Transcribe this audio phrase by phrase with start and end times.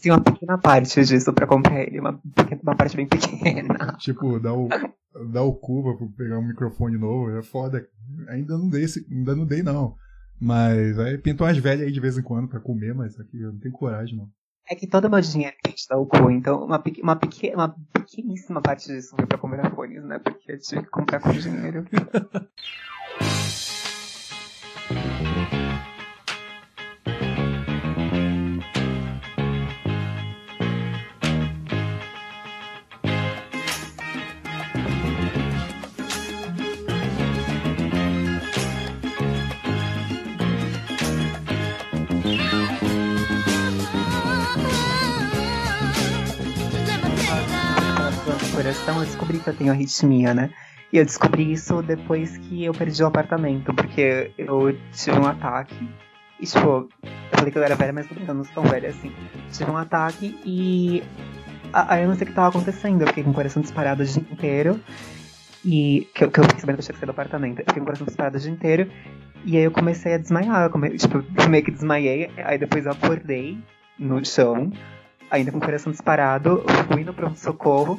[0.00, 2.20] Tem uma pequena parte disso pra comprar ele, uma,
[2.62, 3.96] uma parte bem pequena.
[3.98, 4.68] Tipo, dá o,
[5.32, 7.86] dá o curva pra pegar um microfone novo, é foda.
[8.28, 9.96] Ainda não dei, ainda não dei não.
[10.40, 13.52] Mas aí pintam umas velhas aí de vez em quando pra comer, mas aqui eu
[13.52, 14.28] não tenho coragem, não.
[14.70, 17.76] É que todo meu dinheiro a gente dá o cu, então uma, uma, pequena, uma
[17.92, 20.18] pequeníssima parte disso foi pra comprar fones, né?
[20.18, 21.84] Porque eu tive que comprar com dinheiro.
[48.60, 50.50] coração, eu descobri que eu tenho arritmia, né?
[50.92, 55.88] E eu descobri isso depois que eu perdi o apartamento, porque eu tive um ataque.
[56.38, 59.10] E, tipo, eu falei que eu era velha, mas eu não sou tão velha assim.
[59.50, 61.02] Tive um ataque e.
[61.72, 63.00] Aí eu não sei o que tava acontecendo.
[63.00, 64.80] Eu fiquei com o coração disparado o dia inteiro.
[65.64, 66.06] E.
[66.14, 67.60] Que, eu, que eu fiquei sabendo que eu tinha que sair do apartamento.
[67.60, 68.90] Eu fiquei com o coração disparado o dia inteiro.
[69.46, 70.64] E aí eu comecei a desmaiar.
[70.64, 70.90] Eu come...
[70.98, 72.30] Tipo, meio que desmaiei.
[72.36, 73.58] Aí depois eu acordei
[73.98, 74.70] no chão,
[75.30, 76.62] ainda com o coração disparado.
[76.92, 77.98] Fui no pronto-socorro.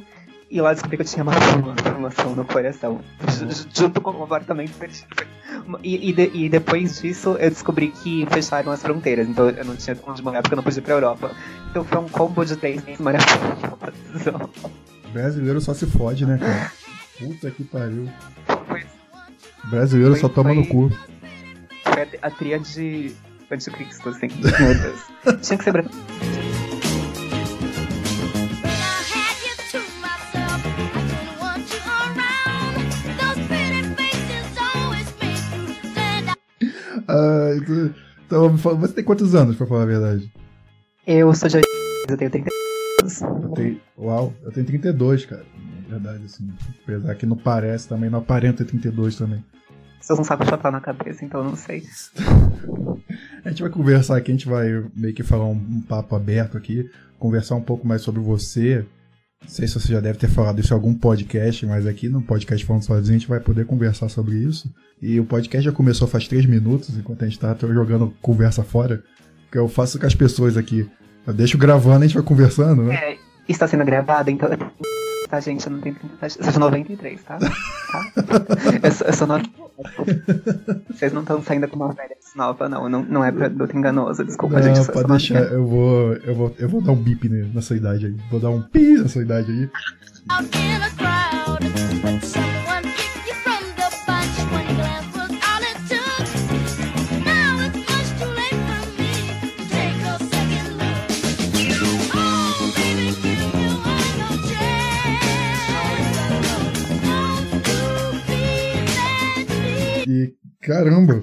[0.52, 3.00] E lá descobri que eu tinha uma inflamação no coração.
[3.74, 4.74] Junto com o apartamento.
[5.82, 9.30] E, e, de, e, depois disso eu descobri que fecharam as fronteiras.
[9.30, 11.32] Então eu não tinha onde morar porque eu não podia ir pra Europa.
[11.70, 14.50] Então foi um combo de três meses maravilhoso.
[15.14, 16.72] Brasileiro só se fode, né, cara?
[17.18, 18.10] Puta que pariu.
[19.70, 20.92] Brasileiro foi, só toma foi, no cu.
[21.84, 23.16] Foi a, a tríade
[23.50, 24.28] anticristo, assim.
[24.28, 25.02] Meu Deus.
[25.48, 26.51] Tinha que ser brasileiro.
[37.12, 37.52] Ah,
[38.26, 40.32] então, você tem quantos anos, pra falar a verdade?
[41.06, 41.58] Eu sou de
[42.10, 42.50] eu tenho 30
[43.02, 43.22] anos.
[43.98, 45.46] Uau, eu tenho 32, cara.
[45.90, 46.50] Na verdade, assim.
[46.84, 49.44] Apesar que não parece também, não aparenta 32 também.
[50.00, 51.84] Vocês não sabem chapéu na cabeça, então eu não sei.
[53.44, 56.58] a gente vai conversar aqui, a gente vai meio que falar um, um papo aberto
[56.58, 58.86] aqui, conversar um pouco mais sobre você,
[59.42, 62.22] não sei se você já deve ter falado isso em algum podcast, mas aqui no
[62.22, 64.74] podcast Falando Sozinho a gente vai poder conversar sobre isso.
[65.02, 69.04] E o podcast já começou faz três minutos, enquanto a gente tá jogando conversa fora.
[69.52, 70.90] Que eu faço com as pessoas aqui.
[71.26, 72.96] Eu deixo gravando e a gente vai conversando, né?
[72.96, 74.48] É, está sendo gravado, então
[75.32, 75.66] tá, gente?
[75.66, 76.46] Eu não tenho 30.
[76.46, 77.40] Eu sou 93, tá?
[77.40, 77.48] tá?
[78.84, 79.44] Eu, sou, eu sou nova.
[80.90, 82.90] Vocês não estão saindo com uma velha nova, não.
[82.90, 84.92] Não, não é produto enganoso, desculpa, não, gente.
[84.92, 88.16] Pode deixar, eu vou, eu, vou, eu vou dar um bip na sua idade aí.
[88.30, 89.70] Vou dar um pi na sua idade aí.
[110.62, 111.20] Caramba!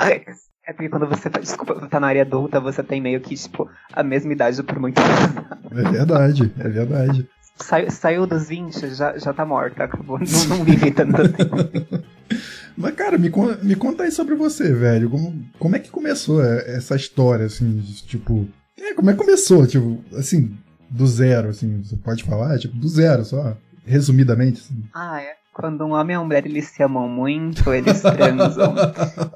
[0.68, 3.70] É porque quando você tá, desculpa, tá na área adulta, você tem meio que, tipo,
[3.90, 5.46] a mesma idade por muitos anos.
[5.72, 7.28] É verdade, é verdade.
[7.56, 10.18] Saiu, saiu dos 20, já, já tá morta, acabou.
[10.18, 11.56] Não, não vive tanto tempo.
[12.76, 13.32] Mas, cara, me,
[13.62, 15.08] me conta aí sobre você, velho.
[15.08, 18.46] Como, como é que começou essa história, assim, de, tipo.
[18.78, 20.56] É, como é que começou, tipo, assim,
[20.90, 22.58] do zero, assim, você pode falar?
[22.58, 24.60] Tipo, do zero, só, resumidamente.
[24.60, 24.84] Assim.
[24.94, 25.37] Ah, é.
[25.58, 28.76] Quando um homem e uma mulher eles se amam muito, eles transam.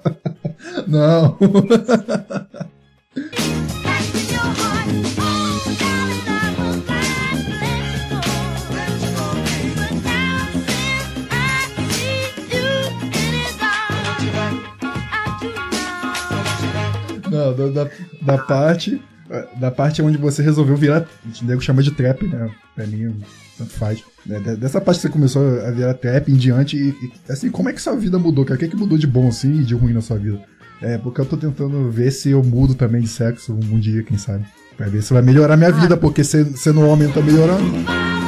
[0.86, 1.36] Não.
[17.28, 17.90] Não, da, da,
[18.20, 19.02] da parte
[19.56, 22.50] da parte onde você resolveu virar, o nego chama de trap, né?
[22.74, 23.14] Pra mim,
[23.56, 24.02] tanto faz.
[24.26, 27.68] Né, dessa parte que você começou a virar trap em diante, e, e, assim, como
[27.68, 28.56] é que sua vida mudou, cara?
[28.56, 30.40] O que, é que mudou de bom, assim, e de ruim na sua vida?
[30.80, 34.18] É, porque eu tô tentando ver se eu mudo também de sexo um dia, quem
[34.18, 34.44] sabe.
[34.76, 38.21] Pra ver se vai melhorar minha vida, porque sendo homem tá melhorando.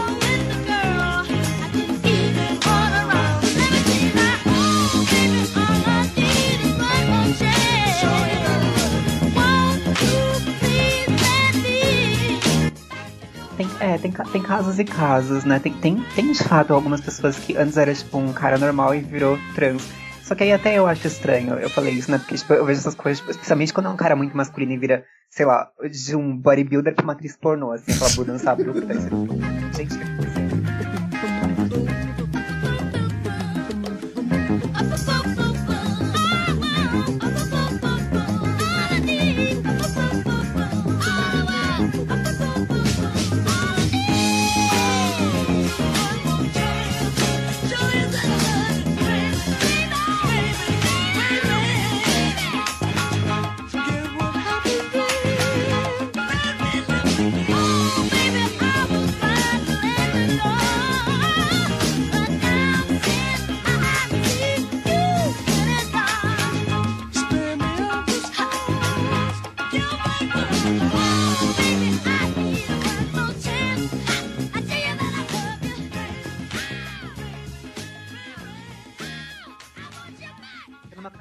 [14.33, 15.59] Tem, casos e casos, né?
[15.59, 19.01] Tem, tem, tem de fato algumas pessoas que antes era tipo um cara normal e
[19.01, 19.83] virou trans.
[20.23, 22.19] Só que aí até eu acho estranho, eu falei isso, né?
[22.19, 24.79] Porque tipo, eu vejo essas coisas, tipo, especialmente quando é um cara muito masculino e
[24.79, 28.95] vira, sei lá, de um bodybuilder pra uma atriz pornô, assim, aquela mudança abrupta.
[29.77, 29.99] Gente,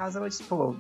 [0.04, 0.78] caso, eu, tipo,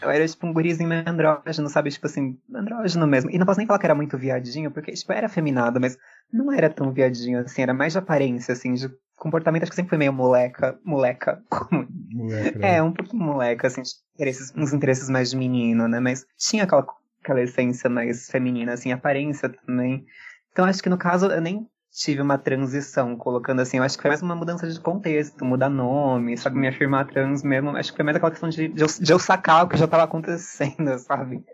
[0.00, 1.90] eu era, tipo, um gurizinho meio andrógeno, sabe?
[1.90, 3.30] Tipo assim, andrógeno mesmo.
[3.30, 5.98] E não posso nem falar que era muito viadinho, porque, tipo, era afeminado, mas
[6.32, 7.62] não era tão viadinho, assim.
[7.62, 9.64] Era mais de aparência, assim, de comportamento.
[9.64, 10.78] Acho que sempre foi meio moleca.
[10.84, 11.42] Moleca.
[12.10, 13.82] Moleca, é, um pouquinho moleca, assim,
[14.14, 16.00] interesses, uns interesses mais de menino, né?
[16.00, 16.86] Mas tinha aquela,
[17.22, 20.06] aquela essência mais feminina, assim, aparência também.
[20.52, 21.68] Então, acho que no caso, eu nem
[21.98, 25.68] tive uma transição, colocando assim, eu acho que foi mais uma mudança de contexto, mudar
[25.68, 28.82] nome, só que me afirmar trans mesmo, acho que foi mais aquela questão de, de,
[28.82, 31.44] eu, de eu sacar o que já estava acontecendo, sabe?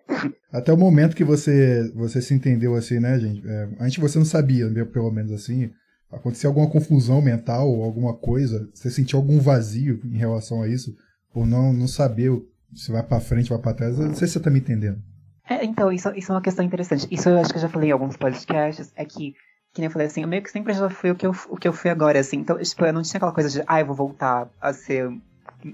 [0.53, 3.43] Até o momento que você, você se entendeu assim, né, gente?
[3.47, 5.71] É, antes você não sabia, né, pelo menos assim,
[6.13, 10.95] acontecia alguma confusão mental ou alguma coisa, você sentiu algum vazio em relação a isso,
[11.33, 12.31] por não, não saber
[12.75, 14.99] se vai para frente, vai para trás, eu não sei se você tá me entendendo.
[15.49, 17.07] É, então, isso, isso é uma questão interessante.
[17.11, 19.35] Isso eu acho que eu já falei em alguns podcasts, é que
[19.75, 21.57] que nem eu falei assim, eu meio que sempre já fui o que eu, o
[21.57, 22.39] que eu fui agora, assim.
[22.39, 25.13] Então, tipo, eu não tinha aquela coisa de, ah, eu vou voltar a ser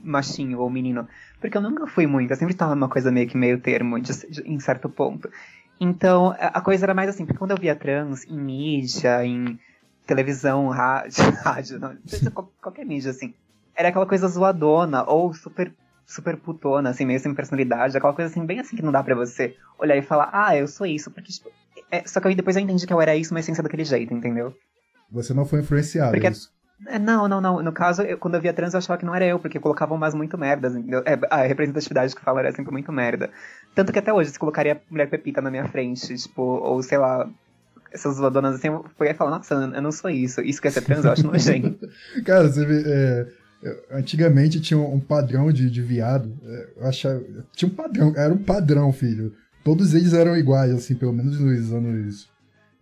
[0.02, 1.06] machinho ou menino.
[1.38, 4.12] Porque eu nunca fui muito, eu sempre tava numa coisa meio que meio termo, de,
[4.26, 5.30] de, em certo ponto.
[5.78, 9.58] Então, a coisa era mais assim, porque quando eu via trans em mídia, em
[10.06, 11.94] televisão, rádio, rádio não,
[12.60, 13.34] qualquer mídia, assim,
[13.74, 15.72] era aquela coisa zoadona, ou super
[16.10, 19.14] super putona, assim, meio sem personalidade, aquela coisa assim, bem assim que não dá pra
[19.14, 21.50] você olhar e falar, ah, eu sou isso, porque, tipo,
[21.90, 23.84] é, só que aí depois eu entendi que eu era isso, mas sem ser daquele
[23.84, 24.54] jeito, entendeu?
[25.10, 26.50] Você não foi influenciado, porque, é isso?
[26.86, 27.62] É, não, não, não.
[27.62, 29.96] No caso, eu, quando eu via trans, eu achava que não era eu, porque colocavam
[29.96, 30.74] umas muito merdas?
[30.76, 33.30] É, a representatividade que fala era sempre muito merda.
[33.74, 37.28] Tanto que até hoje, se colocaria mulher pepita na minha frente, tipo, ou sei lá,
[37.92, 40.40] essas zoadonas assim, eu ia falar, nossa, eu não sou isso.
[40.40, 41.88] Isso quer ser trans, eu acho nojento.
[42.24, 43.26] Cara, você vê, é,
[43.92, 46.32] antigamente tinha um padrão de, de viado.
[46.44, 47.22] É, eu achava,
[47.54, 49.34] tinha um padrão, era um padrão, filho.
[49.64, 52.30] Todos eles eram iguais, assim, pelo menos nos anos.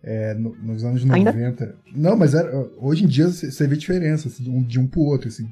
[0.01, 1.29] É, no, nos anos 90.
[1.29, 1.75] Ainda?
[1.93, 5.01] Não, mas era, hoje em dia você vê diferença assim, de, um, de um pro
[5.01, 5.51] outro, assim.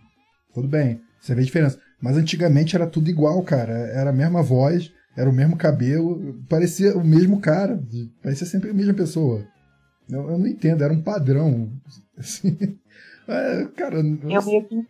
[0.54, 1.80] Tudo bem, você vê diferença.
[2.02, 3.74] Mas antigamente era tudo igual, cara.
[3.74, 7.82] Era a mesma voz, era o mesmo cabelo, parecia o mesmo cara,
[8.24, 9.46] parecia sempre a mesma pessoa.
[10.10, 11.70] Eu, eu não entendo, era um padrão.
[12.18, 12.58] Assim.
[13.28, 13.98] É, cara.
[13.98, 14.86] Eu meio que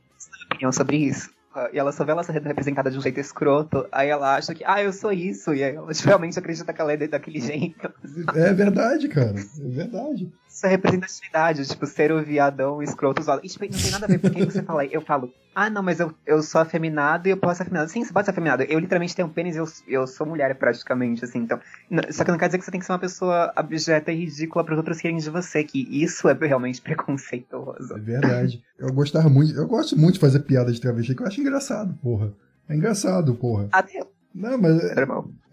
[0.51, 1.29] opinião sobre isso.
[1.73, 4.63] E ela só vê ela sendo representada de um jeito escroto, aí ela acha que,
[4.65, 7.91] ah, eu sou isso, e aí ela realmente acredita que ela é daquele jeito.
[8.35, 10.31] É verdade, cara, é verdade.
[10.57, 13.41] Isso é representatividade, tipo, ser o viadão escroto usado.
[13.43, 15.99] E, tipo, não tem nada a ver, porque você fala, eu falo, ah, não, mas
[15.99, 17.91] eu, eu sou afeminado e eu posso ser afeminado.
[17.91, 18.63] Sim, você pode ser afeminado.
[18.63, 21.59] Eu literalmente tenho um pênis e eu, eu sou mulher, praticamente, assim, então.
[22.09, 24.65] Só que não quer dizer que você tem que ser uma pessoa abjeta e ridícula
[24.65, 27.93] para os outros querem de você, que isso é realmente preconceituoso.
[27.93, 28.63] É verdade.
[28.79, 31.93] Eu gostava muito, eu gosto muito de fazer piada de travesti, que eu acho engraçado,
[32.01, 32.33] porra.
[32.67, 33.69] É engraçado, porra.
[33.71, 34.03] Até.
[34.33, 34.83] Não, mas.
[34.83, 35.03] É,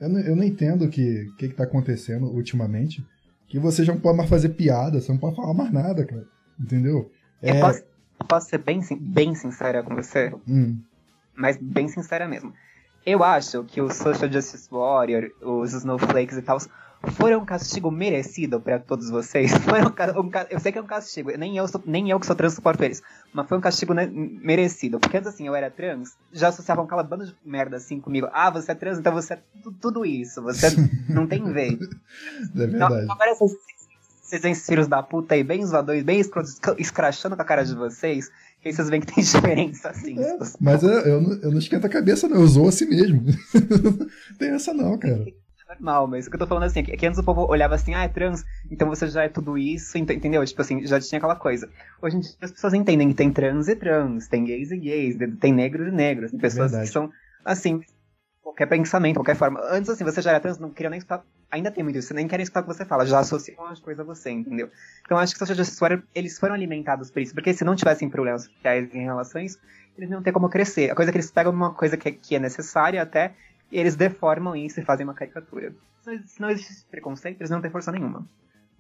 [0.01, 3.05] eu, não, eu não entendo o que, que, que tá acontecendo ultimamente
[3.47, 6.27] que você já não pode mais fazer piada, você não pode falar mais nada, cara.
[6.59, 7.11] Entendeu?
[7.43, 7.57] É...
[7.57, 7.83] Eu posso,
[8.29, 10.33] posso ser bem, bem sincera com você?
[10.49, 10.81] Hum.
[11.35, 12.53] Mas bem sincera mesmo.
[13.05, 16.59] Eu acho que o Social Justice Warrior, os Snowflakes e tal,
[17.13, 19.53] foram um castigo merecido para todos vocês.
[19.59, 22.27] Foram um, um, eu sei que é um castigo, nem eu, sou, nem eu que
[22.27, 24.99] sou trans suporto eles, mas foi um castigo né, merecido.
[24.99, 28.29] Porque antes assim, eu era trans, já associavam aquela banda de merda assim comigo.
[28.33, 29.39] Ah, você é trans, então você é
[29.81, 30.43] tudo, isso.
[30.43, 30.69] Você
[31.09, 31.75] não tem vez.
[31.75, 32.75] É verdade.
[32.75, 36.21] Então, agora vocês filhos da puta aí, bem zoadores, bem
[36.79, 38.31] escrachando com a cara de vocês.
[38.65, 40.19] E aí vocês veem que tem diferença, assim.
[40.19, 42.37] É, mas eu, eu, não, eu não esquento a cabeça, não.
[42.37, 43.23] Eu usou assim mesmo.
[44.39, 45.25] tem essa não, cara
[45.75, 47.95] normal, mas o que eu tô falando assim, é que antes o povo olhava assim,
[47.95, 50.45] ah, é trans, então você já é tudo isso, entendeu?
[50.45, 51.69] Tipo assim, já tinha aquela coisa.
[52.03, 55.17] Hoje em dia as pessoas entendem que tem trans e trans, tem gays e gays,
[55.41, 56.89] tem negros e negros, tem pessoas Verdade.
[56.89, 57.11] que são,
[57.45, 57.81] assim,
[58.43, 59.61] qualquer pensamento, qualquer forma.
[59.71, 61.01] Antes, assim, você já era trans, não queria nem
[61.55, 64.01] ainda tem muito isso, nem quer escutar o que você fala, já associam as coisas
[64.01, 64.71] a você, entendeu?
[65.05, 68.11] Então acho que Social Justice Warrior, eles foram alimentados por isso, porque se não tivessem
[68.11, 69.59] problemas sociais em relações,
[69.97, 70.91] eles não ter como crescer.
[70.91, 73.35] A coisa é que eles pegam uma coisa que é, que é necessária até
[73.71, 75.73] e eles deformam isso e fazem uma caricatura.
[76.27, 78.27] Se não existe preconceito, eles não têm força nenhuma.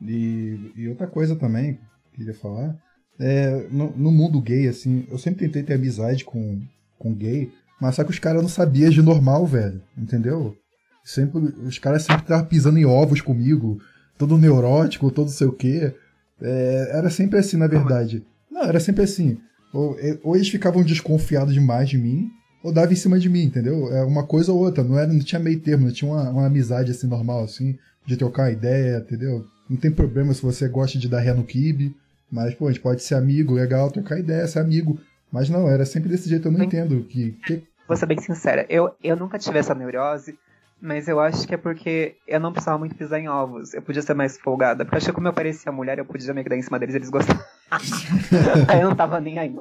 [0.02, 1.78] E, e outra coisa também,
[2.10, 2.76] que queria falar,
[3.18, 6.60] é, no, no, mundo gay, assim, eu sempre tentei ter amizade com,
[6.98, 7.50] com gay,
[7.80, 10.56] mas só que os caras não sabiam de normal, velho, entendeu?
[11.04, 13.78] Sempre, os caras sempre estavam pisando em ovos comigo,
[14.16, 15.94] todo neurótico, todo sei o quê.
[16.40, 18.24] É, era sempre assim, na verdade.
[18.50, 19.38] Não, era sempre assim.
[19.72, 22.30] Ou, ou eles ficavam desconfiados demais de mim,
[22.62, 23.92] ou dava em cima de mim, entendeu?
[23.92, 26.46] É uma coisa ou outra, não, era, não tinha meio termo, não tinha uma, uma
[26.46, 29.44] amizade assim normal, assim, de trocar ideia, entendeu?
[29.68, 31.94] Não tem problema se você gosta de dar ré no kibe,
[32.30, 34.98] mas, pô, a gente pode ser amigo, legal, trocar ideia, ser amigo.
[35.30, 37.04] Mas não, era sempre desse jeito, eu não entendo.
[37.04, 37.62] Que, que...
[37.86, 40.38] Vou ser bem sincera, eu, eu nunca tive essa neurose,
[40.80, 43.72] mas eu acho que é porque eu não precisava muito pisar em ovos.
[43.72, 44.84] Eu podia ser mais folgada.
[44.84, 46.94] Porque eu acho que como eu parecia mulher, eu podia me dar em cima deles
[46.94, 47.42] e eles gostavam.
[48.68, 49.56] aí eu não tava nem aí.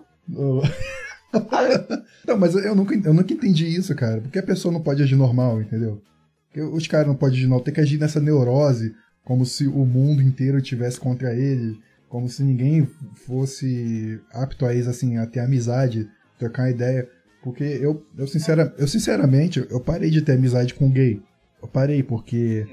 [2.27, 4.21] não, mas eu nunca, eu nunca entendi isso, cara.
[4.21, 6.01] Porque a pessoa não pode agir normal, entendeu?
[6.47, 8.93] Porque os caras não podem agir normal, tem que agir nessa neurose,
[9.23, 12.87] como se o mundo inteiro tivesse contra ele, como se ninguém
[13.25, 17.09] fosse apto a isso, assim, a ter amizade, trocar ideia.
[17.43, 21.21] Porque eu, eu, sincera, eu sinceramente, eu parei de ter amizade com gay.
[21.61, 22.65] Eu parei, porque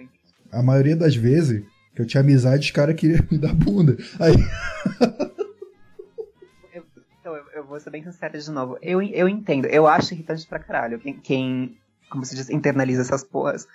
[0.52, 3.96] a maioria das vezes que eu tinha amizade, os caras queriam me dar bunda.
[4.20, 4.32] Aí.
[6.72, 6.84] eu,
[7.20, 8.78] então, eu, eu, vou ser bem sincero de novo.
[8.80, 11.76] Eu, eu entendo, eu acho irritante pra caralho quem, quem
[12.08, 13.66] como se diz, internaliza essas porras.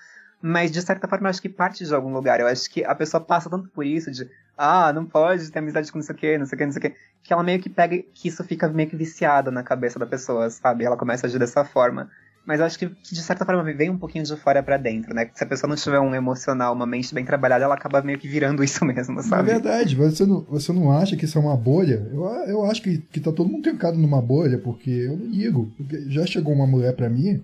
[0.42, 2.40] Mas, de certa forma, eu acho que parte de algum lugar.
[2.40, 5.92] Eu acho que a pessoa passa tanto por isso de, ah, não pode ter amizade
[5.92, 7.44] com não sei o que, não sei o que, não sei o que, que ela
[7.44, 10.84] meio que pega, que isso fica meio que viciado na cabeça da pessoa, sabe?
[10.84, 12.10] Ela começa a agir dessa forma.
[12.46, 15.16] Mas eu acho que, que de certa forma vem um pouquinho de fora para dentro,
[15.16, 15.28] né?
[15.34, 18.28] Se a pessoa não tiver um emocional, uma mente bem trabalhada, ela acaba meio que
[18.28, 19.50] virando isso mesmo, sabe?
[19.50, 22.08] É verdade, você não, você não acha que isso é uma bolha?
[22.12, 25.72] Eu, eu acho que, que tá todo mundo trancado numa bolha, porque eu não ligo.
[25.76, 27.44] Porque já chegou uma mulher para mim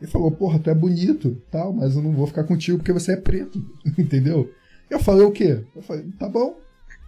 [0.00, 3.12] e falou, porra, tu é bonito, tal, mas eu não vou ficar contigo porque você
[3.12, 3.62] é preto,
[3.98, 4.52] entendeu?
[4.88, 5.64] Eu falei o quê?
[5.74, 6.58] Eu falei, tá bom,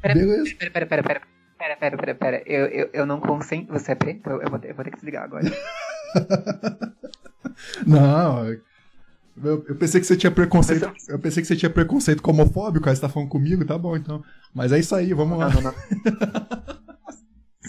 [0.01, 0.55] pera, beleza.
[0.57, 1.23] Pera, pera, pera, pera.
[1.59, 2.43] Pera, pera, pera, pera.
[2.45, 3.73] Eu, eu, eu não consento.
[3.73, 4.29] Você é preto?
[4.29, 5.45] Eu, eu, vou ter, eu vou ter que desligar agora.
[7.87, 8.53] não,
[9.43, 10.93] eu, eu, pensei que você tinha preconceito.
[11.09, 14.23] Eu pensei que você tinha preconceito homofóbico, aí você tá falando comigo, tá bom, então.
[14.53, 15.51] Mas é isso aí, vamos lá.
[15.51, 15.75] Não, não,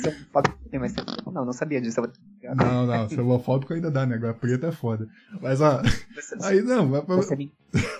[0.05, 1.33] não.
[1.33, 2.01] Não, não sabia disso.
[2.55, 4.15] Não, não, ser homofóbico ainda dá, né?
[4.15, 5.07] Agora preto é foda.
[5.41, 5.81] Mas, ó.
[6.15, 7.15] Você, aí não, vai pra...
[7.15, 7.51] você, me,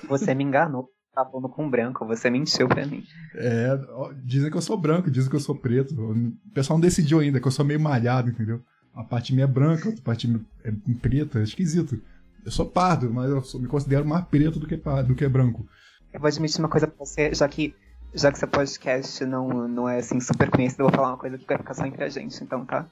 [0.07, 0.89] você me enganou.
[1.13, 3.03] Tá falando com branco, você mentiu pra mim.
[3.35, 3.79] É,
[4.23, 5.93] dizem que eu sou branco, dizem que eu sou preto.
[5.93, 8.61] O pessoal não decidiu ainda, que eu sou meio malhado, entendeu?
[8.95, 10.27] A parte minha é branca, outra parte
[10.63, 12.01] é preta, é esquisito.
[12.43, 15.27] Eu sou pardo, mas eu sou, me considero mais preto do que, pardo, do que
[15.27, 15.67] branco.
[16.11, 17.75] Eu vou admitir uma coisa pra você, já que
[18.13, 21.37] já que seu podcast não, não é assim super conhecido, eu vou falar uma coisa
[21.37, 22.85] que vai ficar só entre a gente, então tá?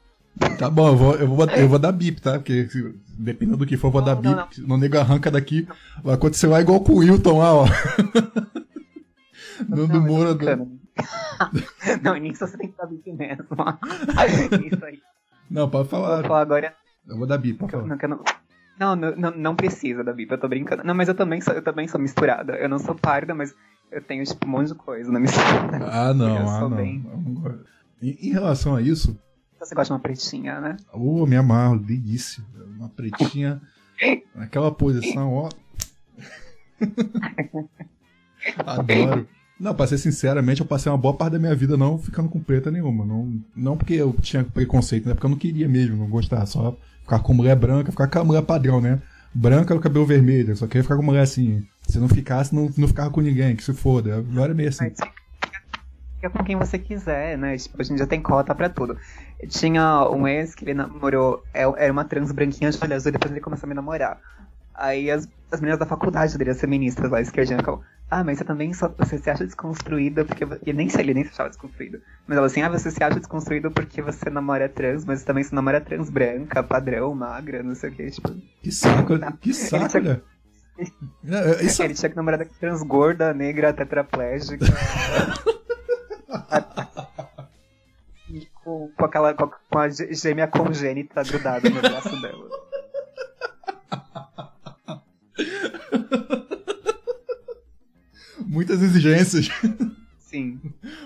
[0.57, 2.39] Tá bom, eu vou, eu vou, eu vou dar bip, tá?
[2.39, 2.67] Porque
[3.17, 4.29] dependendo do que for, eu vou não, dar bip.
[4.29, 4.67] Não, não.
[4.69, 5.67] não nego arranca daqui.
[6.01, 7.65] Vai acontecer lá igual com o Wilton lá, ó.
[9.67, 10.33] Não, não Moura.
[10.33, 10.45] Do...
[12.01, 13.45] não, nisso você tem que dar bip mesmo.
[14.65, 14.99] Isso aí.
[15.49, 16.17] Não, pode falar.
[16.17, 16.75] Vou falar agora.
[17.07, 17.97] Eu vou dar bip, pode falar.
[18.79, 20.83] Não, não, não, não, precisa da bip, eu tô brincando.
[20.83, 22.53] Não, mas eu também sou, eu também sou misturada.
[22.53, 23.53] Eu não sou parda, mas
[23.91, 25.79] eu tenho tipo, um monte de coisa na mistura.
[25.91, 26.77] Ah, não, ah, não.
[26.77, 27.05] Bem...
[28.01, 29.17] Em, em relação a isso,
[29.61, 30.77] você gosta de uma pretinha, né?
[30.91, 32.43] Ô, oh, me amarro, delícia.
[32.75, 33.61] Uma pretinha
[34.33, 35.49] naquela posição, ó.
[38.65, 39.27] Adoro.
[39.59, 42.39] Não, pra ser sinceramente, eu passei uma boa parte da minha vida não ficando com
[42.39, 43.05] preta nenhuma.
[43.05, 45.13] Não, não porque eu tinha preconceito, né?
[45.13, 46.47] Porque eu não queria mesmo, não gostava.
[46.47, 48.99] Só ficar com mulher branca, ficar com a mulher padrão, né?
[49.31, 51.63] Branca no cabelo vermelho, só queria ficar com mulher assim.
[51.87, 54.17] Se não ficasse, não, não ficava com ninguém, que se foda.
[54.17, 54.91] Agora é meio assim.
[56.15, 57.57] Fica com quem você quiser, né?
[57.57, 58.97] Tipo, hoje em dia tem cota pra tudo.
[59.49, 63.31] Tinha um ex que ele namorou, é, era uma trans branquinha de olho azul, depois
[63.31, 64.19] ele começou a me namorar.
[64.73, 68.43] Aí as, as meninas da faculdade dele, as feministas lá, esquerdinha, ficavam, ah, mas você
[68.43, 70.43] também só, você se acha desconstruída porque.
[70.43, 72.01] Ele nem sei, ele nem se achava desconstruído.
[72.27, 75.45] Mas ela assim, ah, você se acha desconstruído porque você namora trans, mas você também
[75.45, 78.35] se namora trans branca, padrão, magra, não sei o que, tipo.
[78.61, 80.19] Que saco, que saco, né?
[81.61, 81.83] Isso...
[81.83, 84.65] Ele tinha que namorar trans gorda, negra, tetraplégica.
[88.63, 92.49] com, com, aquela com, com a gêmea congênita grudada no braço dela.
[98.39, 99.49] Muitas exigências.
[100.19, 100.59] Sim.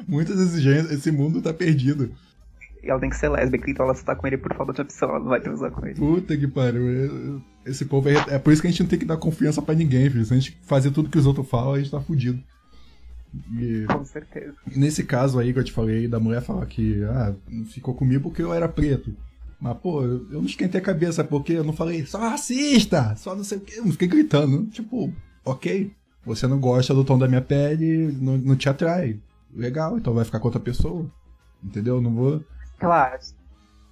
[0.08, 0.92] Muitas exigências.
[0.92, 2.12] Esse mundo tá perdido.
[2.86, 5.10] Ela tem que ser lésbica, então ela só tá com ele por falta de opção,
[5.10, 5.96] ela não vai transar com ele.
[5.96, 7.42] Puta que pariu.
[7.66, 9.74] Esse povo é, é por isso que a gente não tem que dar confiança pra
[9.74, 10.24] ninguém, filho.
[10.24, 12.42] Se a gente fazer tudo que os outros falam, a gente tá fudido.
[13.54, 14.56] E, Com certeza.
[14.76, 17.34] Nesse caso aí que eu te falei, da mulher falar que ah,
[17.66, 19.16] ficou comigo porque eu era preto.
[19.60, 23.44] Mas, pô, eu não esquentei a cabeça porque eu não falei só racista, só não
[23.44, 24.66] sei o que, eu não fiquei gritando.
[24.68, 25.12] Tipo,
[25.44, 25.92] ok,
[26.26, 29.20] você não gosta do tom da minha pele, não, não te atrai.
[29.54, 31.10] Legal, então vai ficar com outra pessoa.
[31.64, 32.02] Entendeu?
[32.02, 32.44] Não vou.
[32.80, 33.20] Claro.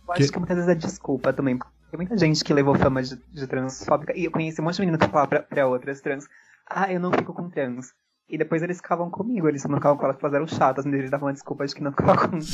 [0.07, 1.57] Eu acho que, que muitas vezes é desculpa também.
[1.57, 4.17] Tem muita gente que levou fama de, de transfóbica.
[4.17, 6.27] E eu conheci um monte de menino que falava pra, pra outras trans.
[6.67, 7.93] Ah, eu não fico com trans.
[8.27, 11.11] E depois eles ficavam comigo, eles não ficavam com elas, elas eram chatas, mas eles
[11.11, 12.47] davam uma desculpa de que não ficavam comigo.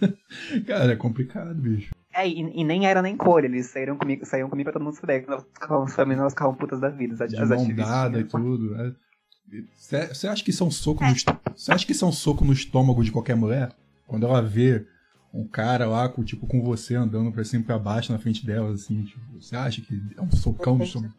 [0.66, 1.94] Cara, é complicado, bicho.
[2.14, 4.96] É, e, e, nem era nem cor, eles saíram comigo, saíam comigo pra todo mundo
[4.96, 5.24] saber.
[5.26, 8.20] Elas ficavam, elas ficavam putas da vida, as, de as ativistas.
[8.20, 8.94] e tudo, né?
[9.76, 11.08] Você acha que é um soco é.
[11.08, 11.14] no
[11.54, 13.70] Você acha que é um soco no estômago de qualquer mulher?
[14.06, 14.86] Quando ela vê
[15.32, 18.44] um cara lá com, tipo, com você andando pra cima e pra baixo na frente
[18.44, 21.14] dela, assim, tipo, você acha que é um socão depende, no estômago?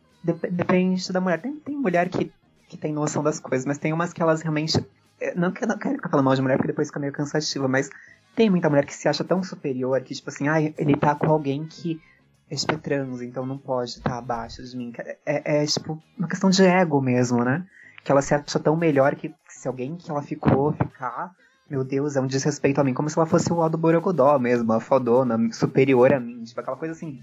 [0.52, 1.42] Depende da mulher.
[1.42, 2.32] Tem, tem mulher que
[2.74, 4.84] que tem noção das coisas, mas tem umas que elas realmente.
[5.22, 7.14] é, não que eu não quero ficar falando mal de mulher, porque depois fica meio
[7.14, 7.90] cansativa, mas
[8.36, 11.28] tem muita mulher que se acha tão superior que, tipo assim, ah, ele tá com
[11.28, 12.02] alguém que
[12.50, 14.92] é, tipo, é trans, então não pode estar tá abaixo de mim.
[15.26, 17.66] É, é, tipo, uma questão de ego mesmo, né?
[18.04, 21.32] Que ela se acha tão melhor que se alguém que ela ficou ficar,
[21.70, 24.72] meu Deus, é um desrespeito a mim, como se ela fosse o Aldo Borogodó mesmo,
[24.74, 27.20] a fodona, superior a mim, tipo, aquela coisa assim.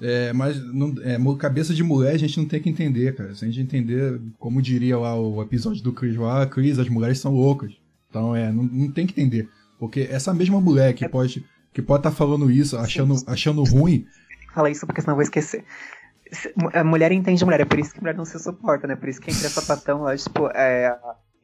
[0.00, 3.34] É, mas não, é, cabeça de mulher a gente não tem que entender, cara.
[3.34, 7.18] Se a gente entender, como diria lá o episódio do Chris lá, Chris, as mulheres
[7.18, 7.72] são loucas.
[8.08, 9.48] Então, é, não, não tem que entender.
[9.78, 11.08] Porque essa mesma mulher que é.
[11.08, 14.06] pode que pode estar tá falando isso, achando, achando ruim.
[14.52, 15.64] Fala isso porque senão eu vou esquecer.
[16.74, 18.96] A mulher entende mulher, é por isso que a mulher não se suporta, né?
[18.96, 20.98] Por isso que entre essa sapatão lá, tipo, é,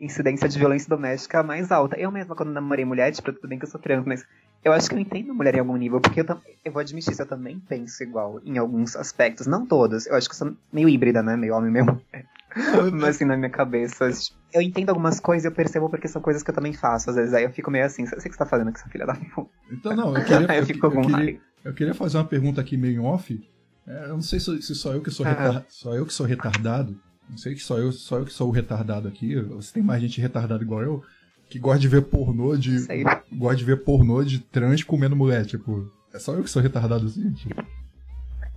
[0.05, 1.99] incidência de violência doméstica mais alta.
[1.99, 4.25] Eu mesma, quando namorei mulher, tipo, tudo bem que eu sou trans, mas
[4.65, 6.27] eu acho que eu entendo mulher em algum nível, porque eu,
[6.65, 10.07] eu vou admitir isso, eu também penso igual em alguns aspectos, não todos.
[10.07, 11.37] Eu acho que eu sou meio híbrida, né?
[11.37, 12.27] Meio homem, meio mulher.
[12.93, 14.09] Mas assim, na minha cabeça,
[14.53, 17.11] eu entendo algumas coisas e eu percebo porque são coisas que eu também faço.
[17.11, 18.89] Às vezes aí eu fico meio assim, sei o que você tá fazendo com essa
[18.89, 19.51] filha da puta.
[19.71, 23.05] Então, não, eu queria, eu, eu, eu, queria, eu queria fazer uma pergunta aqui meio
[23.05, 23.39] off.
[23.87, 25.63] É, eu não sei se, se só eu que sou, ah.
[25.69, 26.99] só eu que sou retardado.
[27.29, 29.41] Não sei que só eu, só eu que sou o retardado aqui.
[29.41, 31.03] Você tem mais gente retardada igual eu
[31.49, 32.87] que gosta de ver pornô de.
[33.33, 35.91] Gosta de ver pornô de trans comendo mulher, tipo.
[36.13, 37.65] É só eu que sou retardado assim, tipo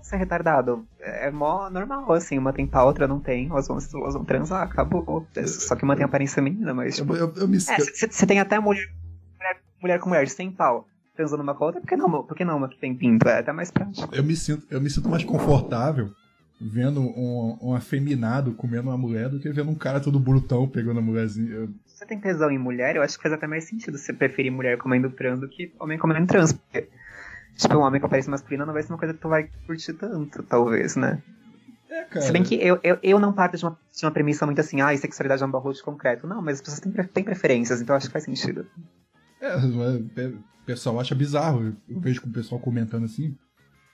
[0.08, 0.88] ser retardado.
[1.00, 4.64] É mó normal, assim, uma tem pau, outra não tem, elas vão, elas vão transar,
[4.64, 5.28] acabou.
[5.46, 6.96] Só que uma tem aparência menina, mas.
[6.96, 7.58] Tipo, eu, eu, eu me...
[7.58, 8.90] É, você tem até mulher,
[9.38, 12.38] mulher, mulher com mulher sem pau transando uma com a outra, por que não, por
[12.38, 13.28] que não uma que tem pinto?
[13.28, 14.14] É até mais prático.
[14.14, 16.12] Eu me sinto, eu me sinto mais confortável
[16.60, 21.00] vendo um, um afeminado comendo uma mulher do que vendo um cara todo brutão pegando
[21.00, 21.70] a mulherzinha.
[21.86, 24.78] Você tem tesão em mulher, eu acho que faz até mais sentido você preferir mulher
[24.78, 26.54] comendo trans do que homem comendo trans.
[26.54, 26.88] Porque
[27.56, 29.94] tipo, um homem com aparência masculina não vai ser uma coisa que tu vai curtir
[29.94, 31.22] tanto, talvez, né?
[31.90, 32.26] É, cara.
[32.26, 34.82] Se bem que eu, eu, eu não parto de uma, de uma premissa muito assim,
[34.82, 36.28] ah, sexualidade é um barro de concreto.
[36.28, 38.66] Não, mas as pessoas têm, têm preferências, então acho que faz sentido.
[39.42, 41.76] É, é, o pessoal acha bizarro.
[41.88, 43.36] Eu vejo o pessoal comentando assim,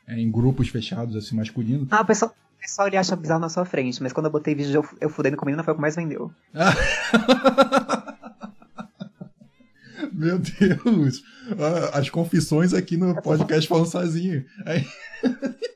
[0.08, 1.88] é, em grupos fechados, assim, masculinos.
[1.92, 4.76] Ah, o pessoal, pessoal ele acha bizarro na sua frente, mas quando eu botei vídeo
[4.76, 6.32] eu, eu fudendo com menina foi o que mais vendeu.
[10.14, 11.22] Meu Deus!
[11.60, 14.46] Ah, as confissões aqui no podcast falando sozinho.
[14.66, 14.88] Aí...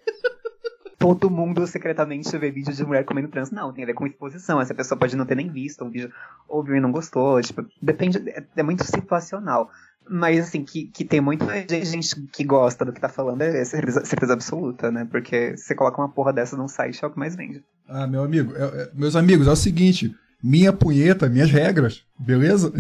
[0.98, 3.52] Todo mundo secretamente vê vídeo de mulher comendo trans.
[3.52, 4.60] Não, tem a ver com exposição.
[4.60, 6.12] Essa pessoa pode não ter nem visto um vídeo,
[6.48, 7.40] ouviu e não gostou.
[7.42, 9.70] Tipo, depende, é, é muito situacional.
[10.10, 14.06] Mas, assim, que, que tem muita gente que gosta do que tá falando é certeza,
[14.06, 15.08] certeza absoluta, né?
[15.10, 17.64] Porque você coloca uma porra dessa num site, é o que mais vende.
[17.88, 22.74] Ah, meu amigo, é, é, meus amigos, é o seguinte: minha punheta, minhas regras, beleza?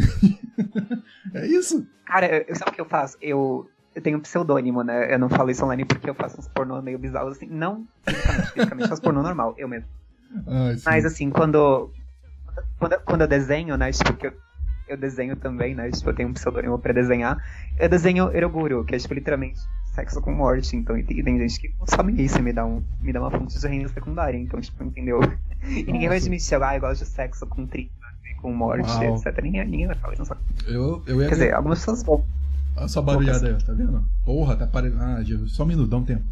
[1.33, 1.85] é isso.
[2.05, 3.17] Cara, eu, sabe o que eu faço?
[3.21, 5.13] Eu, eu tenho um pseudônimo, né?
[5.13, 7.47] Eu não falo isso online porque eu faço uns pornô meio bizarros, assim.
[7.47, 9.87] Não fisicamente, fisicamente faço pornô normal, eu mesmo.
[10.45, 11.89] Ah, Mas assim, quando,
[12.77, 13.89] quando, quando eu desenho, né?
[13.93, 14.33] Tipo, eu,
[14.87, 15.89] eu desenho também, né?
[15.91, 17.37] Tipo, eu tenho um pseudônimo pra desenhar.
[17.77, 19.59] Eu desenho Eroguro, que é tipo literalmente
[19.93, 20.75] sexo com morte.
[20.75, 23.19] Então, e tem, tem gente que não sabe isso e me dá, um, me dá
[23.19, 24.37] uma fonte de renda secundária.
[24.37, 25.19] Então, tipo, entendeu?
[25.63, 27.91] E ninguém vai admitir, ah, eu gosto de sexo com tripa,
[28.41, 29.15] com morte, Uau.
[29.15, 29.41] etc.
[29.41, 30.25] Ninguém, ninguém vai falar isso.
[30.25, 30.37] Só...
[30.67, 32.23] Eu, eu ia Quer dizer, algumas pessoas vão.
[32.75, 34.03] Olha essa barulhada aí, tá vendo?
[34.23, 35.01] Porra, tá parecendo.
[35.01, 36.23] Ah, só um minuto, dá um tempo.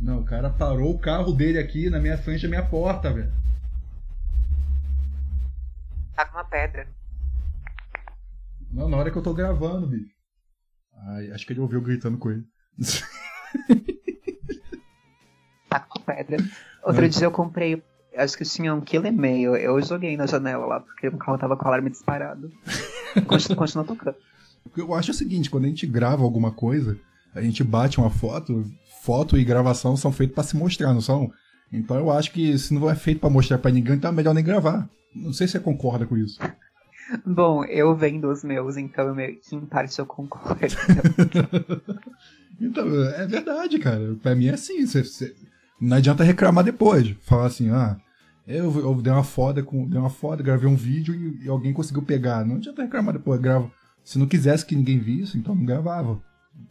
[0.00, 3.30] Não, o cara parou o carro dele aqui na minha frente da minha porta, velho.
[6.16, 6.88] Tá com uma pedra.
[8.72, 10.14] Não, na hora que eu tô gravando, bicho.
[11.08, 12.44] Ai, acho que ele ouviu gritando com ele.
[15.68, 16.38] tá com pedra.
[16.82, 17.82] Outro dia eu comprei,
[18.16, 19.54] acho que tinha um quilo e meio.
[19.54, 22.50] Eu joguei na janela lá, porque o carro tava com o alarme disparado.
[23.26, 24.16] Continua, continua tocando.
[24.76, 26.96] Eu acho o seguinte, quando a gente grava alguma coisa,
[27.34, 28.64] a gente bate uma foto,
[29.02, 31.30] foto e gravação são feitos para se mostrar, não são?
[31.72, 34.34] Então eu acho que se não é feito para mostrar para ninguém, então é melhor
[34.34, 34.88] nem gravar.
[35.14, 36.38] Não sei se você concorda com isso.
[37.26, 40.60] Bom, eu vendo os meus, então meio que em parte eu concordo.
[42.60, 42.86] então,
[43.16, 44.16] é verdade, cara.
[44.22, 44.84] Pra mim é assim.
[45.80, 47.16] Não adianta reclamar depois.
[47.22, 47.96] Falar assim, ah,
[48.46, 51.72] eu, eu dei uma foda, com, dei uma foda, gravei um vídeo e, e, alguém
[51.72, 52.44] conseguiu pegar.
[52.44, 53.70] Não adianta reclamar depois, grava.
[54.04, 56.20] Se não quisesse que ninguém visse, então não gravava.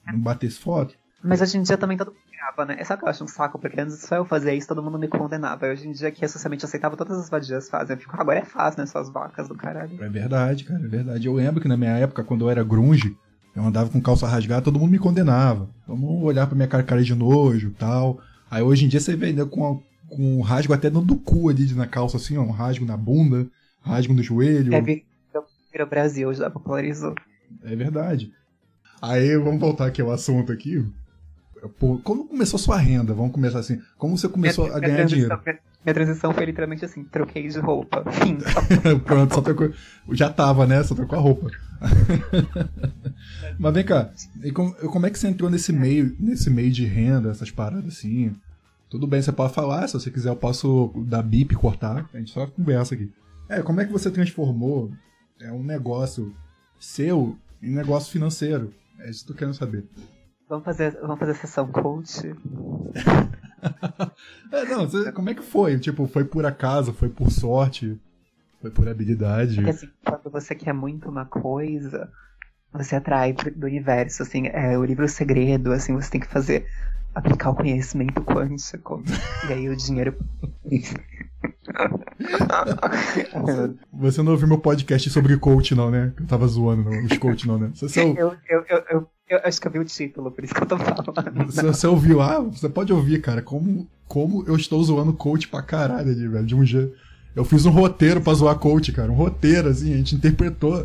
[0.06, 0.96] Não batesse foto.
[1.22, 2.78] Mas hoje em dia também todo mundo grava, né?
[2.80, 5.08] Essa que eu acho um saco, porque antes só eu fazia isso, todo mundo me
[5.08, 5.68] condenava.
[5.68, 7.96] Hoje em dia que é socialmente aceitável, todas as vadias fazem.
[7.96, 8.86] Eu fico, agora é fácil, né?
[8.86, 10.02] Suas vacas do caralho.
[10.02, 11.28] É verdade, cara, é verdade.
[11.28, 13.18] Eu lembro que na minha época, quando eu era grunge,
[13.54, 15.70] eu andava com calça rasgada, todo mundo me condenava.
[15.86, 18.22] Todo mundo olhava pra minha cara, cara de nojo tal.
[18.50, 21.50] Aí hoje em dia você vê ainda com, com um rasgo até no do cu
[21.50, 23.46] ali na calça, assim, ó, um rasgo na bunda,
[23.82, 24.74] rasgo no joelho.
[24.74, 27.14] É, virou Brasil, já popularizou.
[27.64, 28.32] É verdade.
[29.02, 30.86] Aí, vamos voltar aqui ao assunto aqui.
[31.80, 33.14] Pô, como começou sua renda?
[33.14, 33.82] Vamos começar assim.
[33.98, 35.40] Como você começou minha, a ganhar dinheiro?
[35.46, 38.04] Minha, minha, transição foi literalmente assim, troquei de roupa.
[38.12, 38.38] Fim.
[39.06, 39.72] Pronto, só trocou.
[40.12, 40.82] Já tava, né?
[40.84, 41.50] Só trocou a roupa.
[43.58, 44.12] Mas vem cá,
[44.54, 48.36] como, como, é que você entrou nesse meio, nesse meio de renda, essas paradas assim?
[48.90, 52.32] Tudo bem, você pode falar, se você quiser eu posso dar bip cortar, a gente
[52.32, 53.12] só conversa aqui.
[53.48, 54.92] É, como é que você transformou
[55.40, 56.34] é, um negócio
[56.80, 58.74] seu em negócio financeiro?
[59.00, 59.86] É isso que eu quero saber.
[60.50, 62.26] Vamos fazer, vamos fazer sessão coach?
[64.52, 65.78] é, não, você, como é que foi?
[65.78, 68.02] Tipo, foi por acaso, foi por sorte,
[68.60, 69.54] foi por habilidade?
[69.58, 72.12] Porque assim, quando você quer muito uma coisa,
[72.74, 76.66] você atrai do universo, assim, é o livro segredo, assim, você tem que fazer
[77.14, 79.04] aplicar o conhecimento quântico.
[79.48, 80.18] e aí o dinheiro.
[83.94, 86.12] Você não ouviu meu podcast sobre coach, não, né?
[86.20, 87.72] Eu tava zoando não, os coach, não, né?
[87.74, 90.64] Você, eu, eu, eu, eu, eu acho que eu vi o título, por isso que
[90.64, 91.46] eu tô falando.
[91.46, 92.22] Você, você ouviu?
[92.22, 96.46] Ah, você pode ouvir, cara, como, como eu estou zoando coach pra caralho ali, velho.
[96.46, 96.94] De um jeito.
[97.36, 99.12] Eu fiz um roteiro pra zoar coach, cara.
[99.12, 100.84] Um roteiro, assim, a gente interpretou.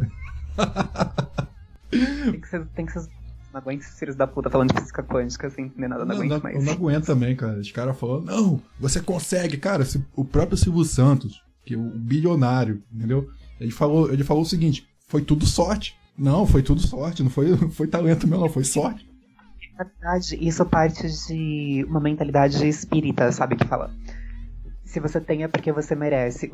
[1.91, 3.09] tem que ser, tem que ser
[3.55, 6.23] não aguento esses filhos da puta falando de física quântica, assim, nem nada, não, não
[6.25, 6.57] aguento mais.
[6.57, 7.59] Eu não aguento também, cara.
[7.59, 9.85] Os caras falam, não, você consegue, cara.
[10.17, 13.29] O próprio Silvio Santos, que é o bilionário, entendeu?
[13.61, 15.97] Ele falou, ele falou o seguinte: foi tudo sorte.
[16.17, 19.09] Não, foi tudo sorte, não foi, foi talento meu, não, foi sorte.
[19.77, 23.57] Na verdade, isso parte de uma mentalidade espírita, sabe?
[23.57, 23.93] Que fala.
[24.85, 26.53] Se você tem é porque você merece.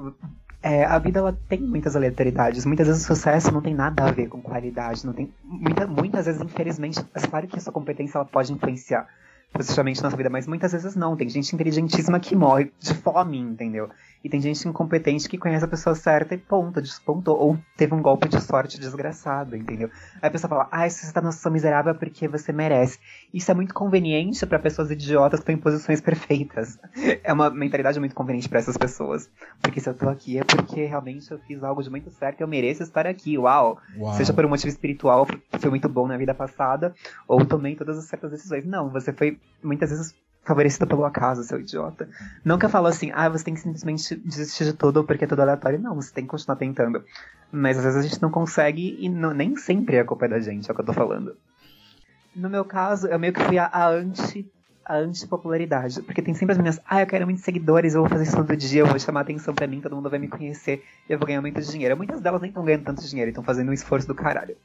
[0.63, 2.67] É, a vida ela tem muitas aleatoriedades.
[2.67, 5.07] Muitas vezes o sucesso não tem nada a ver com qualidade.
[5.07, 9.09] Não tem, muita, muitas vezes, infelizmente, é claro que a sua competência ela pode influenciar
[9.53, 11.17] positivamente na sua vida, mas muitas vezes não.
[11.17, 13.89] Tem gente inteligentíssima que morre de fome, entendeu?
[14.23, 17.39] E tem gente incompetente que conhece a pessoa certa e ponto, despontou.
[17.39, 19.91] Ou teve um golpe de sorte desgraçado, entendeu?
[20.21, 22.99] Aí a pessoa fala, ah, você tá na situação miserável é porque você merece.
[23.33, 26.79] Isso é muito conveniente para pessoas idiotas que estão em posições perfeitas.
[27.23, 29.29] É uma mentalidade muito conveniente para essas pessoas.
[29.61, 32.43] Porque se eu tô aqui é porque realmente eu fiz algo de muito certo e
[32.43, 33.37] eu mereço estar aqui.
[33.37, 33.79] Uau!
[33.97, 34.15] Uau.
[34.15, 35.27] Seja por um motivo espiritual,
[35.59, 36.95] foi muito bom na vida passada,
[37.29, 38.65] ou tomei todas as certas decisões.
[38.65, 42.09] Não, você foi muitas vezes favorecido pelo acaso, seu idiota.
[42.45, 45.27] Não que eu falo assim, ah, você tem que simplesmente desistir de tudo porque é
[45.27, 45.79] tudo aleatório.
[45.79, 47.05] Não, você tem que continuar tentando.
[47.53, 50.41] Mas às vezes a gente não consegue e não, nem sempre a culpa é da
[50.41, 51.37] gente, é o que eu tô falando.
[52.35, 54.49] No meu caso, eu meio que fui a, a anti
[54.91, 56.03] a antipopularidade.
[56.03, 58.57] Porque tem sempre as meninas, ah, eu quero muitos seguidores, eu vou fazer isso todo
[58.57, 61.29] dia, eu vou chamar atenção pra mim, todo mundo vai me conhecer, e eu vou
[61.29, 61.97] ganhar muito dinheiro.
[61.97, 64.57] Muitas delas nem estão ganhando tanto dinheiro, estão fazendo um esforço do caralho.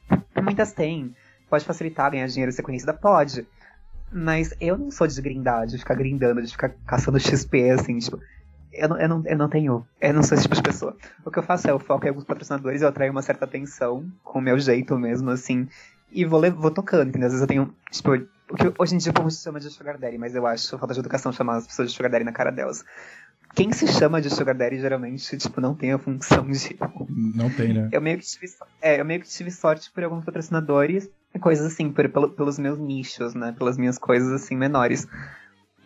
[0.42, 1.14] Muitas têm.
[1.48, 2.92] Pode facilitar ganhar dinheiro ser conhecida?
[2.92, 3.46] Pode.
[4.16, 8.18] Mas eu não sou de grindar, de ficar grindando, de ficar caçando XP, assim, tipo.
[8.72, 9.86] Eu não, eu, não, eu não tenho.
[10.00, 10.96] Eu não sou esse tipo de pessoa.
[11.22, 14.10] O que eu faço é eu foco em alguns patrocinadores, eu atraio uma certa atenção,
[14.24, 15.68] com o meu jeito mesmo, assim.
[16.10, 17.26] E vou, vou tocando, entendeu?
[17.26, 17.74] Às vezes eu tenho.
[17.90, 18.14] Tipo,
[18.50, 20.94] o que hoje em dia o povo chama de Sugar Daddy, mas eu acho falta
[20.94, 22.86] de educação chamar as pessoas de Sugar Daddy na cara delas.
[23.54, 26.74] Quem se chama de Sugar Daddy geralmente, tipo, não tem a função de.
[27.10, 27.90] Não tem, né?
[27.92, 28.46] Eu meio que tive,
[28.80, 32.78] é, eu meio que tive sorte por alguns patrocinadores coisas assim, por, pelo, pelos meus
[32.78, 33.54] nichos, né?
[33.56, 35.06] Pelas minhas coisas assim menores.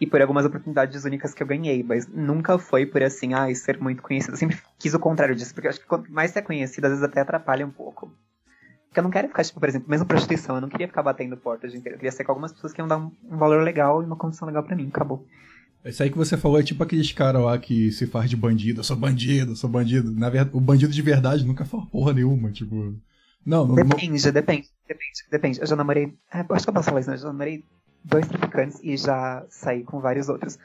[0.00, 3.78] E por algumas oportunidades únicas que eu ganhei, mas nunca foi por assim, ah, ser
[3.78, 4.32] muito conhecido.
[4.32, 6.90] Eu sempre quis o contrário disso, porque eu acho que quanto mais ser conhecido, às
[6.92, 8.10] vezes até atrapalha um pouco.
[8.86, 11.36] Porque eu não quero ficar, tipo, por exemplo, mesmo prostituição, eu não queria ficar batendo
[11.36, 11.94] porta o dia inteiro.
[11.94, 14.16] Eu queria ser com algumas pessoas que iam dar um, um valor legal e uma
[14.16, 15.26] condição legal para mim, acabou.
[15.84, 18.80] Isso aí que você falou é tipo aqueles caras lá que se faz de bandido,
[18.80, 20.10] eu sou bandido, eu sou bandido.
[20.10, 22.94] Na verdade, o bandido de verdade nunca fala porra nenhuma, tipo.
[23.44, 24.32] Não, não Depende, não...
[24.32, 25.60] depende, depende, depende.
[25.60, 26.14] Eu já namorei.
[26.32, 27.16] É, acho que eu posso falar isso, né?
[27.16, 27.64] Eu já namorei
[28.04, 30.58] dois traficantes e já saí com vários outros.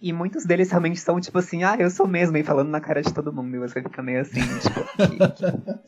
[0.00, 3.02] E muitos deles realmente são tipo assim, ah, eu sou mesmo, e falando na cara
[3.02, 3.56] de todo mundo.
[3.56, 5.80] E você fica meio assim, tipo.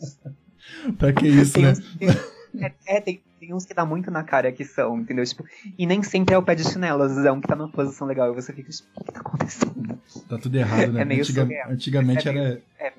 [0.96, 1.72] pra que isso, tem né?
[1.72, 2.08] Uns, tem,
[2.60, 5.24] é, é, tem, tem uns que dá muito na cara que são, entendeu?
[5.24, 5.44] Tipo,
[5.76, 7.70] e nem sempre é o pé de chinelo, às vezes é um que tá numa
[7.70, 10.00] posição legal e você fica tipo, o que tá acontecendo?
[10.28, 11.02] Tá tudo errado, né?
[11.02, 12.62] É meio Antiga, Antigamente é meio, era.
[12.78, 12.92] É,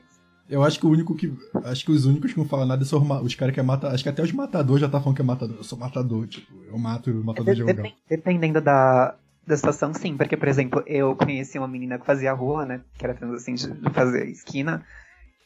[0.50, 1.32] eu acho que o único que.
[1.64, 3.90] Acho que os únicos que não falam nada são os caras que é mata.
[3.90, 5.58] Acho que até os matadores já tá falando que é matador.
[5.58, 7.92] Eu sou matador, tipo, eu mato o matador de aluguel.
[8.10, 10.18] Dependendo da, da situação, sim.
[10.18, 12.82] Porque, por exemplo, eu conheci uma menina que fazia rua, né?
[12.98, 14.84] Que era assim, de fazer esquina.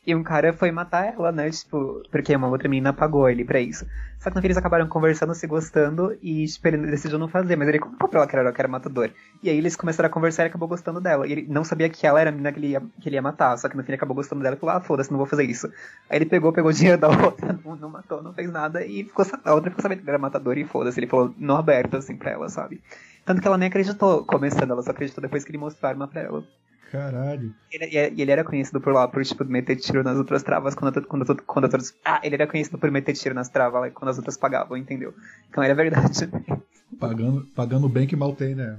[0.06, 1.50] E um cara foi matar ela, né?
[1.50, 3.86] Tipo, porque uma outra menina pagou ele pra isso.
[4.20, 7.56] Só que no fim eles acabaram conversando, se gostando, e tipo, ele decidiu não fazer,
[7.56, 9.10] mas ele contou pra ela que era, que era matador.
[9.42, 11.26] E aí eles começaram a conversar e acabou gostando dela.
[11.26, 13.22] E ele não sabia que ela era a menina que ele ia, que ele ia
[13.22, 15.28] matar, só que no fim ele acabou gostando dela e falou, ah, foda-se, não vou
[15.28, 15.68] fazer isso.
[16.10, 19.06] Aí ele pegou, pegou o dinheiro da outra, não, não matou, não fez nada, e
[19.06, 21.00] ficou, a outra ficou sabendo que era matador e foda-se.
[21.00, 22.82] Ele falou, não aberto, assim, pra ela, sabe?
[23.26, 26.08] Tanto que ela nem acreditou começando, ela só acreditou depois que ele mostrou a arma
[26.08, 26.44] pra ela.
[26.94, 27.56] Caralho.
[27.72, 31.02] E ele, ele, era conhecido por lá, por tipo, meter tiro nas outras travas quando,
[31.08, 31.92] quando, quando outras.
[32.06, 35.12] Ah, ele era conhecido por meter tiro nas travas quando as outras pagavam, entendeu?
[35.50, 36.30] Então era verdade.
[37.00, 38.78] Pagando, pagando bem que mal tem, né?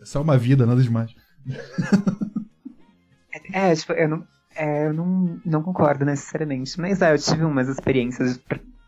[0.00, 1.14] É só uma vida, nada demais.
[3.50, 7.66] É, tipo, eu não, é, eu não, não concordo necessariamente, mas é, eu tive umas
[7.68, 8.38] experiências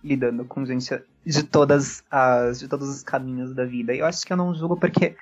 [0.02, 3.94] lidando com gente de todas as de todos os caminhos da vida.
[3.94, 5.16] E eu acho que eu não julgo porque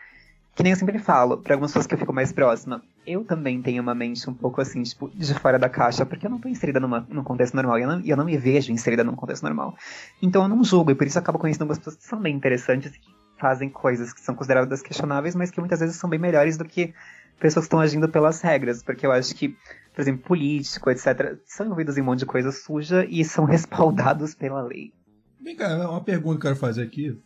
[0.55, 3.63] que nem eu sempre falo, para algumas pessoas que eu fico mais próxima, eu também
[3.63, 6.49] tenho uma mente um pouco assim, tipo, de fora da caixa, porque eu não tô
[6.49, 9.43] inserida numa, num contexto normal, e eu, não, eu não me vejo inserida num contexto
[9.43, 9.75] normal.
[10.21, 12.37] Então eu não julgo, e por isso eu acabo conhecendo algumas pessoas que são bem
[12.37, 13.01] interessantes, que
[13.39, 16.93] fazem coisas que são consideradas questionáveis, mas que muitas vezes são bem melhores do que
[17.41, 19.57] pessoas que estão agindo pelas regras, porque eu acho que,
[19.95, 24.35] por exemplo, político, etc., são envolvidos em um monte de coisa suja e são respaldados
[24.35, 24.93] pela lei.
[25.41, 27.19] Vem cá, uma pergunta que eu quero fazer aqui.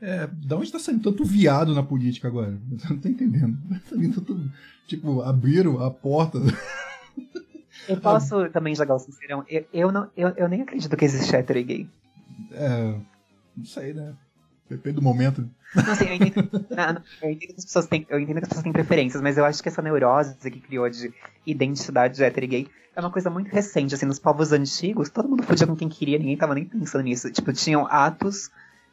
[0.00, 2.50] É, da onde tá saindo tanto viado na política agora?
[2.84, 3.58] Eu não tô entendendo.
[3.68, 4.50] Tá tanto,
[4.86, 6.38] tipo, abriram a porta.
[7.88, 9.44] Eu posso também jogar o sincerão.
[9.48, 11.90] Eu, eu, não, eu, eu nem acredito que existe hétero e gay.
[12.52, 12.94] É,
[13.56, 14.14] não sei, né?
[14.68, 15.48] Depende do momento.
[15.74, 18.48] Não, assim, eu entendo, não, eu, entendo que as pessoas têm, eu entendo que as
[18.48, 21.12] pessoas têm preferências, mas eu acho que essa neurose que criou de
[21.46, 25.44] identidade hétero e gay é uma coisa muito recente, assim, nos povos antigos, todo mundo
[25.44, 27.30] podia com quem queria, ninguém tava nem pensando nisso.
[27.30, 28.50] Tipo, tinham atos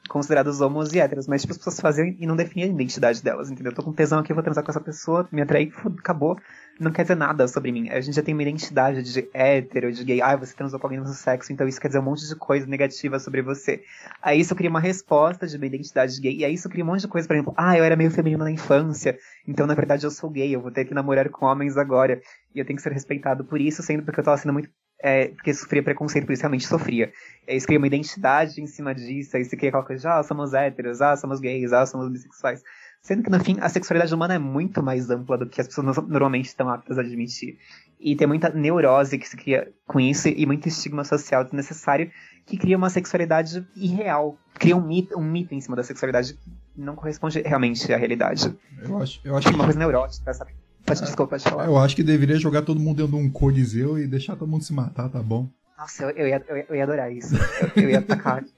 [0.08, 3.50] considerados homos e héteros, mas tipo, as pessoas faziam e não definiam a identidade delas,
[3.50, 3.72] entendeu?
[3.72, 6.38] Eu tô com tesão aqui, vou transar com essa pessoa, me atrair, acabou.
[6.80, 7.90] Não quer dizer nada sobre mim.
[7.90, 10.22] A gente já tem uma identidade de hétero, de gay.
[10.22, 12.66] Ah, você transou com alguém no sexo, então isso quer dizer um monte de coisa
[12.68, 13.82] negativa sobre você.
[14.22, 17.02] Aí isso cria uma resposta de uma identidade gay, e aí isso cria um monte
[17.02, 20.12] de coisa, por exemplo, ah, eu era meio feminino na infância, então na verdade eu
[20.12, 22.22] sou gay, eu vou ter que namorar com homens agora,
[22.54, 24.70] e eu tenho que ser respeitado por isso, sendo porque eu tava sendo muito
[25.02, 27.12] é, porque sofria preconceito, por isso realmente sofria.
[27.48, 30.24] É, isso cria uma identidade em cima disso, aí você cria aquela coisa de, ah,
[30.24, 32.64] somos héteros, ah, somos gays, ah, somos bissexuais.
[33.02, 35.96] Sendo que, no fim, a sexualidade humana é muito mais ampla do que as pessoas
[36.08, 37.60] normalmente estão aptas a admitir.
[38.00, 42.10] E tem muita neurose que se cria com isso e muito estigma social desnecessário
[42.48, 44.40] que cria uma sexualidade irreal.
[44.56, 48.56] Cria um mito, um mito em cima da sexualidade que não corresponde realmente à realidade.
[48.82, 49.54] Eu acho, eu acho que...
[49.54, 50.54] uma coisa neurótica, sabe?
[50.86, 51.66] Pode, desculpa, pode falar.
[51.66, 54.64] Eu acho que deveria jogar todo mundo dentro de um coliseu e deixar todo mundo
[54.64, 55.48] se matar, tá bom?
[55.78, 57.36] Nossa, eu, eu, ia, eu, ia, eu ia adorar isso.
[57.76, 58.44] Eu, eu ia atacar.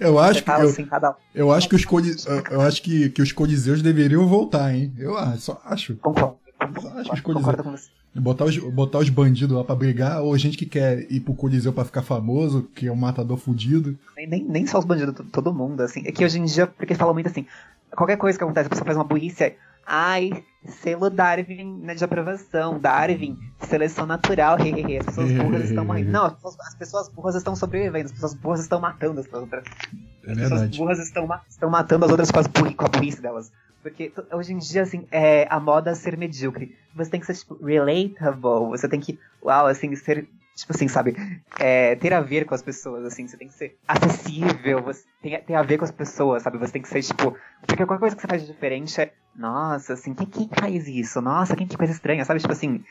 [0.00, 1.16] Eu acho que eu, assim, cada...
[1.32, 2.26] eu acho que os colis...
[2.50, 4.92] eu acho que, que os coliseus deveriam voltar, hein?
[4.98, 5.94] Eu acho, só acho.
[5.96, 6.36] Concordo.
[6.80, 7.90] Só acho que os coliseus...
[8.12, 11.72] Botar os, botar os bandidos lá pra brigar, ou gente que quer ir pro Coliseu
[11.72, 13.96] pra ficar famoso, que é um matador fudido.
[14.16, 16.02] Nem, nem só os bandidos, todo mundo, assim.
[16.04, 17.46] É que hoje em dia, porque falam muito assim,
[17.92, 19.54] qualquer coisa que acontece, a pessoa faz uma burrice,
[19.92, 22.78] Ai, selo Darwin né, de aprovação.
[22.78, 24.56] Darwin, seleção natural.
[24.56, 24.98] Hehehe.
[24.98, 26.12] As pessoas burras estão morrendo.
[26.12, 28.06] Não, as pessoas, as pessoas, burras estão sobrevivendo.
[28.06, 29.64] As pessoas burras estão matando as outras.
[29.64, 30.40] É as verdade.
[30.40, 33.50] pessoas burras estão, estão matando as outras com, as burri, com a burrice delas.
[33.82, 36.76] Porque hoje em dia, assim, é a moda ser medíocre.
[36.94, 38.68] Você tem que ser, tipo, relatable.
[38.70, 40.28] Você tem que, uau, assim, ser
[40.60, 41.16] tipo assim, sabe,
[41.58, 45.40] é, ter a ver com as pessoas, assim, você tem que ser acessível, você tem,
[45.42, 47.34] tem a ver com as pessoas, sabe, você tem que ser, tipo,
[47.66, 51.20] porque qualquer coisa que você faz de diferente é, nossa, assim, quem, quem faz isso?
[51.20, 52.84] Nossa, quem que coisa estranha, sabe, tipo assim,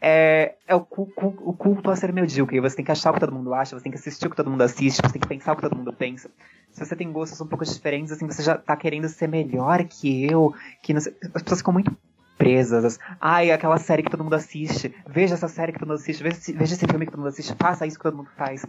[0.00, 3.34] é, é o, o culto a ser medíocre, você tem que achar o que todo
[3.34, 5.52] mundo acha, você tem que assistir o que todo mundo assiste, você tem que pensar
[5.52, 6.30] o que todo mundo pensa.
[6.72, 10.24] Se você tem gostos um pouco diferentes, assim, você já tá querendo ser melhor que
[10.24, 11.94] eu, que não sei, as pessoas ficam muito
[12.40, 12.98] presas.
[13.20, 14.94] Ai, aquela série que todo mundo assiste.
[15.06, 16.22] Veja essa série que todo mundo assiste.
[16.22, 17.54] Veja esse, veja esse filme que todo mundo assiste.
[17.58, 18.64] Faça isso que todo mundo faz.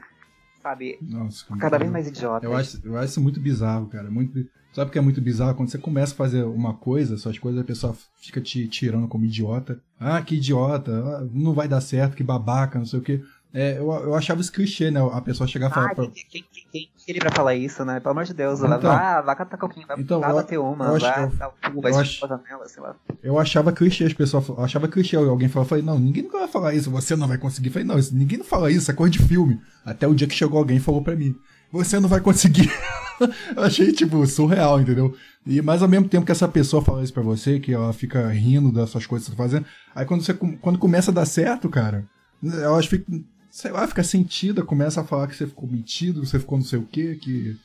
[0.61, 0.97] Sabe?
[1.01, 2.45] Nossa, Cada vez mais idiota.
[2.45, 4.11] Eu acho, eu acho isso muito bizarro, cara.
[4.11, 5.55] Muito, sabe o que é muito bizarro?
[5.55, 9.25] Quando você começa a fazer uma coisa, suas coisas, a pessoa fica te tirando como
[9.25, 9.79] idiota.
[9.97, 10.91] Ah, que idiota.
[10.91, 13.23] Ah, não vai dar certo, que babaca, não sei o quê.
[13.53, 15.01] É, eu, eu achava isso clichê, né?
[15.11, 15.91] A pessoa chegar e falar.
[15.91, 16.07] Ah, pra...
[16.07, 17.99] quem, quem, quem, ele pra falar isso, né?
[17.99, 18.79] Pelo amor de Deus, Então.
[18.79, 21.93] vai, vai catar coquinho, vai, Então, vai bater uma, eu vai dar o cu, vai
[22.05, 22.95] se nela, sei lá.
[23.21, 25.17] Eu achava clichê, as pessoas eu achava clichê.
[25.17, 27.67] Alguém falava, falei, não, ninguém nunca vai falar isso, você não vai conseguir.
[27.67, 29.59] Eu falei, não, isso, ninguém não fala isso, é coisa de filme.
[29.85, 31.35] Até o dia que chegou alguém e falou pra mim,
[31.71, 32.71] você não vai conseguir.
[33.55, 35.13] eu achei, tipo, surreal, entendeu?
[35.45, 38.29] E mas ao mesmo tempo que essa pessoa fala isso pra você, que ela fica
[38.29, 41.67] rindo dessas coisas que você tá fazendo, aí quando você quando começa a dar certo,
[41.67, 42.05] cara,
[42.43, 46.27] eu acho que, sei lá, fica sentida, começa a falar que você ficou metido, que
[46.27, 47.57] você ficou não sei o quê, que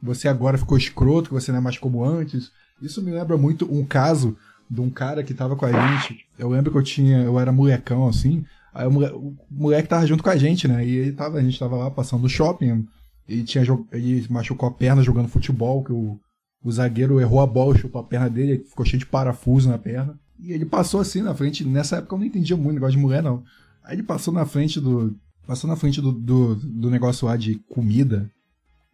[0.00, 2.50] você agora ficou escroto, que você não é mais como antes.
[2.80, 4.36] Isso me lembra muito um caso
[4.70, 6.24] de um cara que tava com a gente.
[6.38, 8.44] Eu lembro que eu tinha, eu era molecão assim.
[8.72, 10.86] Aí o moleque, o moleque tava junto com a gente, né?
[10.86, 12.86] E ele tava, a gente tava lá passando no shopping.
[13.28, 16.18] Ele tinha ele machucou a perna jogando futebol, que o,
[16.64, 19.78] o zagueiro errou a bola, chutou a perna dele, ele ficou cheio de parafuso na
[19.78, 20.18] perna.
[20.38, 23.22] E ele passou assim na frente, nessa época eu não entendia muito negócio de mulher,
[23.22, 23.44] não.
[23.84, 25.14] Aí ele passou na frente do.
[25.46, 28.30] Passou na frente do, do, do negócio lá de comida.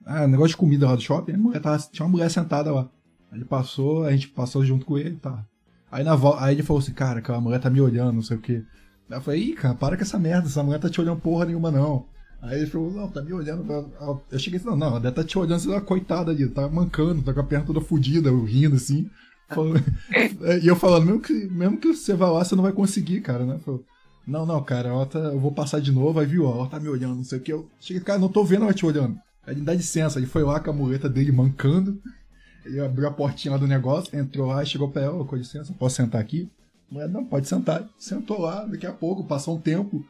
[0.04, 2.88] Ah, negócio de comida lá do shopping, tava, tinha uma mulher sentada lá.
[3.32, 5.44] Ele passou, a gente passou junto com ele, tá.
[5.90, 8.36] Aí, na volta, aí ele falou assim, cara, aquela mulher tá me olhando, não sei
[8.36, 8.62] o quê.
[9.10, 11.46] Aí eu falei, ih, cara, para com essa merda, essa mulher tá te olhando porra
[11.46, 12.06] nenhuma, não.
[12.40, 13.66] Aí ele falou, não, tá me olhando.
[14.30, 17.22] Eu cheguei assim, não, não, ela tá te olhando, você tá coitada ali, tá mancando,
[17.22, 19.10] tá com a perna toda fodida, rindo assim.
[19.48, 19.82] Falando...
[20.62, 23.44] e eu falando, mesmo que, mesmo que você vá lá, você não vai conseguir, cara,
[23.44, 23.58] né?
[23.64, 23.84] Falou,
[24.28, 26.78] não, não, cara, ela tá, eu vou passar de novo, aí viu, ó, ela tá
[26.78, 27.52] me olhando, não sei o que.
[27.52, 29.18] Eu cheguei, cara, não tô vendo ela te olhando.
[29.46, 31.98] Aí ele dá licença, ele foi lá com a muleta dele mancando.
[32.64, 35.96] Ele abriu a portinha lá do negócio, entrou lá chegou pra ela, com licença, posso
[35.96, 36.46] sentar aqui?
[36.90, 37.88] Mulher, não, pode sentar.
[37.98, 40.04] Sentou lá, daqui a pouco, passou um tempo,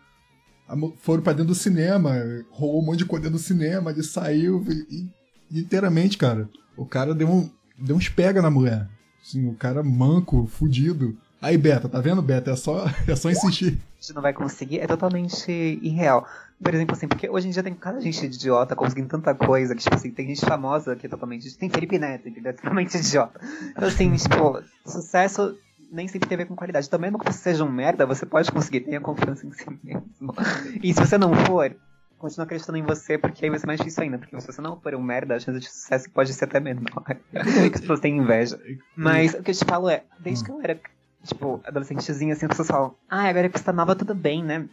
[0.98, 2.14] foram pra dentro do cinema,
[2.50, 5.08] rolou um monte de coisa dentro do cinema, ele saiu e,
[5.52, 8.88] e inteiramente, cara, o cara deu, um, deu uns pega na mulher.
[9.22, 11.16] Assim, o cara manco, fudido.
[11.40, 12.50] Aí, Beta, tá vendo, Beta?
[12.50, 13.78] É só, é só insistir.
[13.98, 15.50] A gente não vai conseguir, é totalmente
[15.82, 16.26] irreal.
[16.62, 19.82] Por exemplo, assim, porque hoje em dia tem cada gente idiota conseguindo tanta coisa, que,
[19.82, 21.56] tipo assim, tem gente famosa que é totalmente.
[21.56, 22.50] Tem Felipe Neto, entendeu?
[22.50, 23.40] É totalmente idiota.
[23.70, 25.56] Então, assim, tipo, sucesso
[25.90, 26.88] nem sempre tem a ver com qualidade.
[26.88, 30.34] Também, mesmo que você seja um merda, você pode conseguir, tenha confiança em si mesmo.
[30.82, 31.74] E se você não for,
[32.18, 34.18] continua acreditando em você, porque aí vai ser mais difícil ainda.
[34.18, 37.04] Porque se você não for um merda, a chance de sucesso pode ser até menor.
[37.32, 38.60] que as pessoas têm inveja.
[38.94, 40.78] Mas o que eu te falo é, desde que eu era,
[41.24, 44.68] tipo, adolescentezinha, assim, as pessoas falam, ah, agora que você tá nova, tudo bem, né?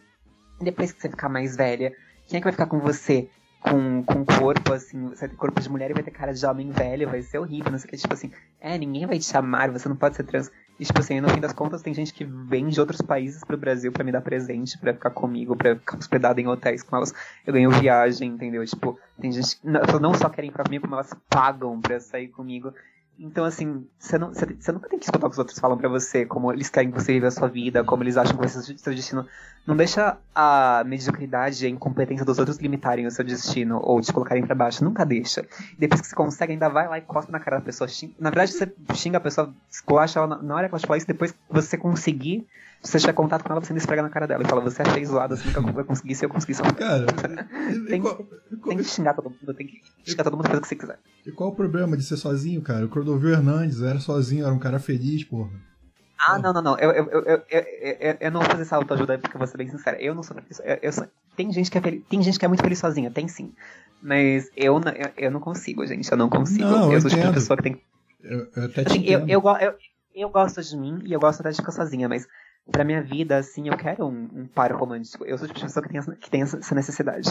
[0.60, 1.92] Depois que você ficar mais velha,
[2.26, 3.28] quem é que vai ficar com você?
[3.60, 6.46] Com, com corpo, assim, você vai ter corpo de mulher e vai ter cara de
[6.46, 8.30] homem velho, vai ser horrível, não sei o que, tipo assim,
[8.60, 10.50] é, ninguém vai te amar, você não pode ser trans.
[10.78, 13.56] E, tipo assim, no fim das contas, tem gente que vem de outros países pro
[13.56, 17.14] Brasil para me dar presente, para ficar comigo, para ficar hospedado em hotéis com elas.
[17.46, 18.64] Eu ganho viagem, entendeu?
[18.64, 22.72] Tipo, tem gente que não, só querem pra comigo, como elas pagam pra sair comigo.
[23.18, 25.88] Então, assim, você, não, você, nunca tem que escutar o que os outros falam para
[25.88, 28.48] você, como eles querem que você viva a sua vida, como eles acham que vai
[28.48, 29.26] ser o seu destino.
[29.66, 34.12] Não deixa a mediocridade e a incompetência dos outros limitarem o seu destino ou te
[34.12, 34.84] colocarem para baixo.
[34.84, 35.46] Nunca deixa.
[35.78, 37.88] Depois que você consegue, ainda vai lá e costa na cara da pessoa.
[37.88, 38.14] Xinga.
[38.20, 41.06] Na verdade, você xinga a pessoa, esculacha ela na hora que ela te fala isso,
[41.06, 42.46] depois que você conseguir, se
[42.82, 45.06] você tiver contato com ela, você ainda esfrega na cara dela e fala, você feio
[45.06, 46.62] zoado, você nunca vai conseguir, se eu conseguir só.
[46.72, 47.06] Cara,
[47.88, 48.16] tem, qual,
[48.64, 50.98] tem que xingar todo mundo, tem que xingar todo mundo fazer o que você quiser.
[51.26, 52.84] E qual o problema de ser sozinho, cara?
[52.84, 55.50] O Crodovil Hernandes era sozinho, era um cara feliz, porra.
[56.18, 56.78] Ah, não, não, não.
[56.78, 59.68] Eu, eu, eu, eu, eu, não vou fazer essa autoajuda porque eu vou ser bem
[59.68, 60.00] sincera.
[60.00, 62.48] Eu não sou eu, eu sou, tem, gente que é feliz, tem gente que é
[62.48, 63.52] muito feliz sozinha, tem sim.
[64.02, 66.10] Mas eu, eu, eu não consigo, gente.
[66.10, 66.64] Eu não consigo.
[66.64, 67.82] Não, eu sou tipo de pessoa que tem.
[68.22, 69.74] Eu, eu até te Assim, eu, eu, eu,
[70.14, 72.26] eu gosto de mim e eu gosto até de ficar sozinha, mas
[72.70, 75.24] pra minha vida, assim, eu quero um, um par romântico.
[75.24, 77.30] Eu sou o tipo de pessoa que tem, essa- que tem essa necessidade.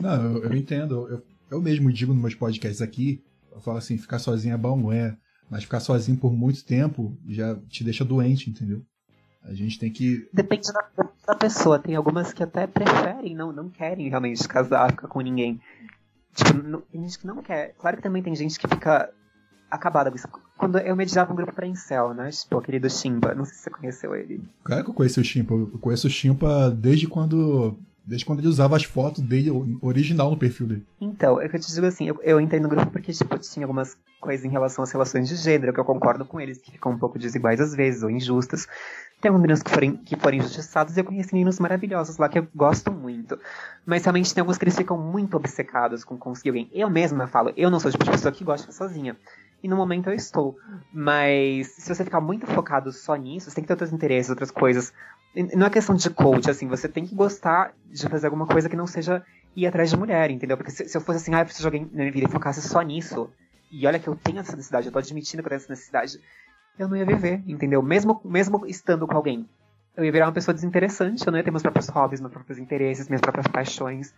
[0.00, 1.08] Não, eu, eu entendo.
[1.08, 4.76] Eu, eu mesmo digo nos meus podcasts aqui, eu falo assim, ficar sozinho é bom,
[4.76, 5.16] não é.
[5.50, 8.82] Mas ficar sozinho por muito tempo já te deixa doente, entendeu?
[9.42, 10.26] A gente tem que.
[10.32, 10.88] Depende da,
[11.26, 11.78] da pessoa.
[11.78, 15.60] Tem algumas que até preferem, não, não querem realmente casar, ficar com ninguém.
[16.34, 17.74] Tipo, não- tem gente que não quer.
[17.78, 19.10] Claro que também tem gente que fica
[19.74, 20.12] acabada.
[20.56, 22.30] Quando eu mediava um grupo pra Incel, né?
[22.30, 23.34] Tipo, aquele do Shimba.
[23.34, 24.42] Não sei se você conheceu ele.
[24.62, 25.54] Claro que eu conheço o Chimpa.
[25.54, 27.76] Eu conheço o Chimpa desde quando.
[28.06, 30.86] Desde quando ele usava as fotos dele original no perfil dele.
[31.00, 33.64] Então, é que eu te digo assim, eu, eu entrei no grupo porque, tipo, tinha
[33.64, 36.92] algumas coisas em relação às relações de gênero, que eu concordo com eles, que ficam
[36.92, 38.68] um pouco desiguais às vezes, ou injustas.
[39.22, 42.38] Tem alguns meninos que forem, que forem injustiçados, e eu conheci meninos maravilhosos lá, que
[42.38, 43.38] eu gosto muito.
[43.86, 46.70] Mas realmente tem alguns que eles ficam muito obcecados com conseguir alguém.
[46.74, 49.16] Eu mesma falo, eu não sou o tipo de pessoa que gosta sozinha.
[49.64, 50.58] E no momento eu estou.
[50.92, 54.50] Mas se você ficar muito focado só nisso, você tem que ter outros interesses, outras
[54.50, 54.92] coisas.
[55.54, 58.76] Não é questão de coach, assim, você tem que gostar de fazer alguma coisa que
[58.76, 59.24] não seja
[59.56, 60.58] ir atrás de mulher, entendeu?
[60.58, 62.30] Porque se, se eu fosse assim, ah, eu preciso de alguém na minha vida e
[62.30, 63.30] focasse só nisso,
[63.72, 66.20] e olha que eu tenho essa necessidade, eu tô admitindo que eu tenho essa necessidade,
[66.78, 67.80] eu não ia viver, entendeu?
[67.80, 69.48] Mesmo, mesmo estando com alguém.
[69.96, 72.58] Eu ia virar uma pessoa desinteressante, eu não ia ter meus próprios hobbies, meus próprios
[72.58, 74.14] interesses, minhas próprias paixões.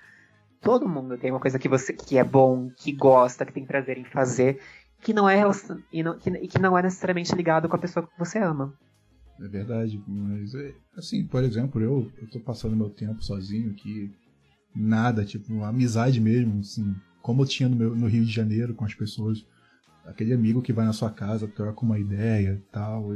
[0.61, 3.97] Todo mundo tem uma coisa que você que é bom, que gosta, que tem prazer
[3.97, 4.61] em fazer,
[5.03, 5.43] que não é
[5.93, 8.73] e, não, que, e que não é necessariamente ligado com a pessoa que você ama.
[9.41, 14.11] É verdade, mas é, assim, por exemplo, eu, eu tô passando meu tempo sozinho aqui,
[14.75, 18.85] nada, tipo, amizade mesmo, assim, como eu tinha no, meu, no Rio de Janeiro com
[18.87, 19.45] as pessoas,
[20.07, 23.09] aquele amigo que vai na sua casa, troca uma ideia e tal,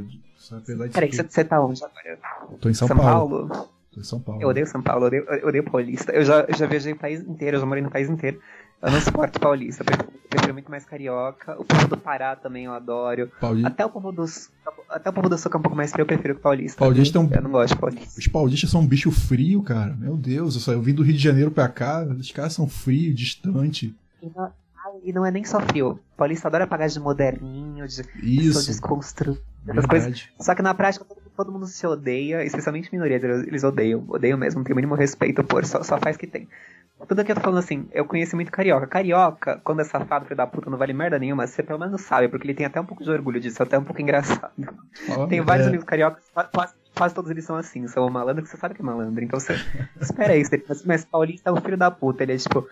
[0.92, 2.18] Peraí, você, que- você tá onde agora?
[2.61, 3.48] tô em São, São Paulo.
[3.48, 3.70] Paulo?
[3.90, 4.42] Tô em São Paulo.
[4.42, 6.12] Eu odeio São Paulo, eu odeio, eu odeio paulista.
[6.12, 8.40] Eu já, eu já viajei o país inteiro, eu já morei no país inteiro.
[8.82, 11.60] Eu não suporto paulista, eu prefiro, prefiro muito mais carioca.
[11.60, 13.30] O povo do Pará também eu adoro.
[13.40, 14.50] Pauli- Até o povo do Sul-
[14.88, 16.78] até o povo do Sul que é um pouco mais frio, eu prefiro que paulista.
[16.78, 18.18] Paulista é um- Eu não gosto de paulista.
[18.20, 19.94] Os paulistas são um bicho frio, cara.
[19.94, 22.68] Meu Deus, eu, só, eu vim do Rio de Janeiro pra cá, os caras são
[22.68, 23.92] frios, distantes.
[25.02, 25.98] E não, e é nem só frio.
[26.16, 29.40] Paulista adora pagar de moderninho, de Isso, desconstruído.
[29.68, 30.28] Essas coisas.
[30.40, 31.04] Só que na prática
[31.36, 34.94] todo, mundo se odeia, especialmente minorias, eles, eles odeiam, odeiam mesmo, não tem o mínimo
[34.94, 36.48] respeito por, só, só faz que tem.
[37.09, 38.86] Tudo que eu tô falando assim, eu conheci muito carioca.
[38.86, 42.28] Carioca, quando é safado, filho da puta, não vale merda nenhuma, você pelo menos sabe,
[42.28, 44.53] porque ele tem até um pouco de orgulho disso, é até um pouco engraçado.
[45.07, 46.48] Fala- Tem vários é, amigos cariocas, fa-
[46.94, 49.22] quase todos eles são assim, são malandro que você sabe que é malandro.
[49.24, 49.55] Então você
[50.01, 50.51] espera isso.
[50.84, 52.66] Mas Paulista é o filho da puta, ele é tipo.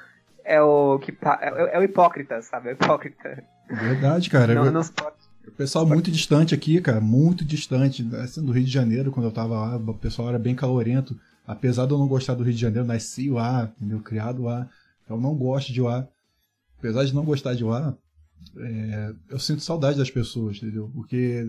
[0.44, 2.70] É o que é, é o hipócrita, sabe?
[2.70, 3.44] É o hipócrita.
[3.68, 4.54] Verdade, cara.
[4.54, 4.80] Não, não
[5.46, 8.06] o pessoal muito distante aqui, cara, muito distante.
[8.16, 11.18] Assim, do Rio de Janeiro, quando eu tava lá, o pessoal era bem calorento.
[11.48, 14.00] Apesar de eu não gostar do Rio de Janeiro, nasci lá, entendeu?
[14.00, 14.68] Criado lá.
[15.08, 16.06] Eu não gosto de lá.
[16.78, 17.96] Apesar de não gostar de lá,
[18.58, 20.90] é, eu sinto saudade das pessoas, entendeu?
[20.94, 21.46] Porque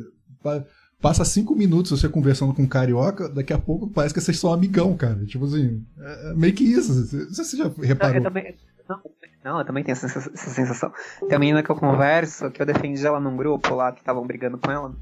[1.02, 4.54] passa cinco minutos você conversando com um carioca, daqui a pouco parece que vocês são
[4.54, 5.26] amigão, cara.
[5.26, 6.94] Tipo assim, é, é meio que isso.
[7.06, 8.16] Se você já reparou.
[8.16, 8.56] Eu também,
[8.88, 9.02] não,
[9.44, 10.94] não, eu também tenho essa, essa sensação.
[11.20, 14.26] Tem uma menina que eu converso, que eu defendi ela num grupo lá, que estavam
[14.26, 14.96] brigando com ela.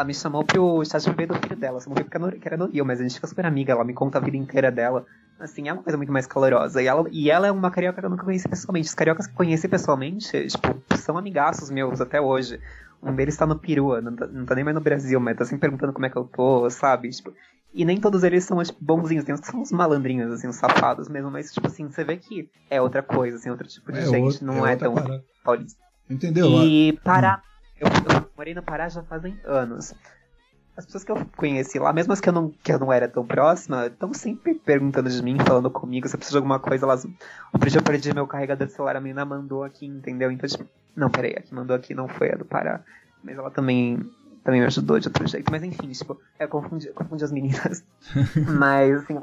[0.00, 1.78] Ela me chamou pro de bebê do filho dela.
[1.86, 3.72] Não porque que era no Rio, mas a gente fica super amiga.
[3.72, 5.04] Ela me conta a vida inteira dela.
[5.38, 6.80] Assim, é uma coisa muito mais calorosa.
[6.80, 8.88] E ela, e ela é uma carioca que eu nunca conheci pessoalmente.
[8.88, 12.58] Os cariocas que eu conheci pessoalmente, tipo, são amigaços meus até hoje.
[13.02, 15.44] Um deles tá no Perua, não tá, não tá nem mais no Brasil, mas tá
[15.44, 17.10] sempre perguntando como é que eu tô, sabe?
[17.10, 17.34] Tipo,
[17.74, 19.26] e nem todos eles são, tipo, bonzinhos.
[19.26, 21.30] Tem uns que são uns malandrinhos, assim, uns safados mesmo.
[21.30, 24.42] Mas, tipo assim, você vê que é outra coisa, assim, outro tipo de é gente.
[24.42, 24.94] Não é, é tão
[25.44, 25.78] paulista.
[26.08, 26.48] Entendeu?
[26.64, 27.42] E Pará.
[27.80, 29.94] Eu, eu morei no Pará já fazem anos
[30.80, 33.06] as pessoas que eu conheci lá, mesmo as que eu não, que eu não era
[33.06, 36.86] tão próxima, estão sempre perguntando de mim, falando comigo, se eu preciso de alguma coisa,
[36.86, 37.06] elas.
[37.52, 40.30] Outro dia eu perdi meu carregador de celular, a menina mandou aqui, entendeu?
[40.30, 40.64] Então, tipo,
[40.96, 42.80] não, peraí, a que mandou aqui não foi a do Pará.
[43.22, 43.98] Mas ela também
[44.42, 45.50] também me ajudou de outro jeito.
[45.50, 47.84] Mas enfim, tipo, eu confundi, eu confundi as meninas.
[48.58, 49.20] Mas, assim,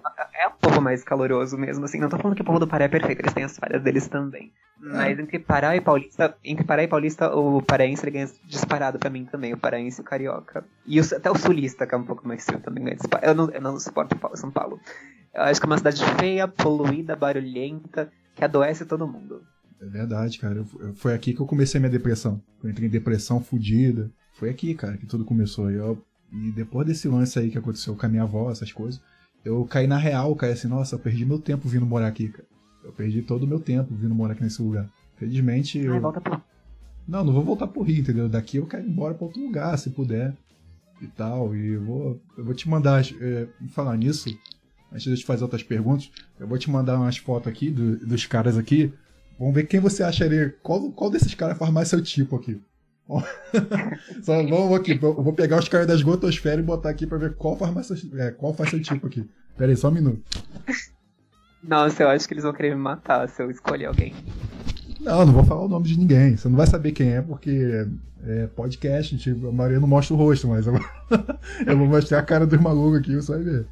[0.68, 2.00] é um pouco mais caloroso mesmo, assim.
[2.00, 4.08] Não tô falando que o povo do Pará é perfeito, eles têm as falhas deles
[4.08, 4.52] também.
[4.80, 9.10] Mas entre Pará e Paulista, entre Pará e Paulista, o paraense ele ganha disparado pra
[9.10, 10.64] mim também, o paraense e o carioca.
[10.86, 13.28] E o, até o sulista, que é um pouco mais frio, também ganha disparado.
[13.28, 14.80] Eu não, eu não suporto São Paulo.
[15.34, 19.42] Eu acho que é uma cidade feia, poluída, barulhenta, que adoece todo mundo.
[19.82, 20.64] É verdade, cara.
[20.96, 22.42] Foi aqui que eu comecei minha depressão.
[22.64, 24.12] Eu entrei em depressão fodida.
[24.34, 25.70] Foi aqui, cara, que tudo começou.
[25.72, 29.02] Eu, e depois desse lance aí que aconteceu com a minha avó, essas coisas,
[29.44, 32.48] eu caí na real, caí assim, nossa, eu perdi meu tempo vindo morar aqui, cara.
[32.84, 34.90] Eu perdi todo o meu tempo vindo morar aqui nesse lugar.
[35.18, 35.78] Felizmente.
[35.78, 35.94] Eu...
[35.94, 36.42] Ai, volta pro...
[37.08, 38.30] Não, não vou voltar pro Rio, entendeu?
[38.30, 40.34] Daqui eu quero ir embora pra outro lugar, se puder.
[41.02, 41.56] E tal.
[41.56, 43.04] E eu vou, eu vou te mandar.
[43.22, 44.30] É, falar nisso,
[44.92, 47.98] antes de eu te fazer outras perguntas, eu vou te mandar umas fotos aqui do,
[48.06, 48.94] dos caras aqui.
[49.38, 50.56] Vamos ver quem você acharia.
[50.64, 52.60] Qual, qual desses caras faz mais seu tipo aqui?
[54.22, 57.56] Só vamos aqui, vou pegar os caras das gotosferas e botar aqui pra ver qual
[57.56, 59.28] faz, é, qual faz seu tipo aqui.
[59.58, 60.22] Pera aí, só um minuto.
[61.64, 64.14] Nossa, eu acho que eles vão querer me matar se eu escolher alguém.
[65.00, 66.36] Não, não vou falar o nome de ninguém.
[66.36, 67.88] Você não vai saber quem é, porque
[68.26, 70.74] é podcast, tipo, a Maria não mostra o rosto, mas eu,
[71.66, 73.68] eu vou mostrar a cara dos malucos aqui, você vai ver.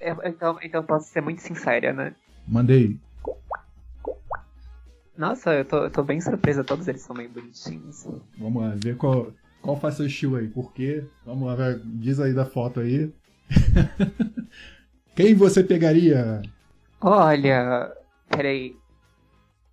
[0.00, 2.14] É, então, então posso ser muito sincera, né?
[2.46, 2.98] Mandei.
[5.20, 8.06] Nossa, eu tô, eu tô bem surpresa, todos eles são meio bonitinhos.
[8.38, 10.48] Vamos lá, ver qual, qual faz seu estilo aí.
[10.48, 11.04] Por quê?
[11.26, 13.12] Vamos lá, vai, diz aí da foto aí.
[15.14, 16.40] Quem você pegaria?
[17.02, 17.92] Olha,
[18.30, 18.74] peraí.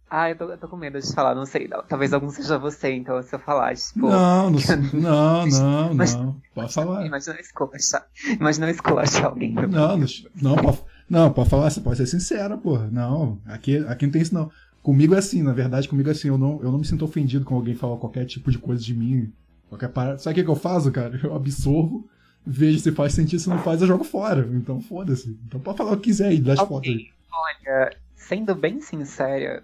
[0.09, 1.69] Ah, eu tô, eu tô com medo de falar, não sei.
[1.87, 4.09] Talvez algum seja você, então, se eu falar, tipo.
[4.09, 4.59] Não, não,
[4.93, 6.41] não, não, não.
[6.53, 7.05] Pode falar.
[7.05, 8.05] Imagina esculachar.
[8.37, 9.53] Imagina esculachar alguém.
[9.53, 10.07] Não, não,
[10.41, 12.89] não, pode, não, pode falar, você pode ser sincera, porra.
[12.91, 14.51] Não, aqui, aqui não tem isso, não.
[14.87, 17.43] Comigo é assim, na verdade, comigo é assim, eu não, eu não me sinto ofendido
[17.43, 19.33] com alguém falar qualquer tipo de coisa de mim,
[19.67, 20.17] qualquer parada.
[20.17, 21.19] Sabe o que, que eu faço, cara?
[21.21, 22.09] Eu absorvo,
[22.45, 24.47] vejo se faz sentido, se não faz, eu jogo fora.
[24.49, 25.37] Então foda-se.
[25.45, 26.69] Então pode falar o que quiser aí, das okay.
[26.69, 27.09] fotos aí.
[27.33, 29.61] Olha, sendo bem sincera,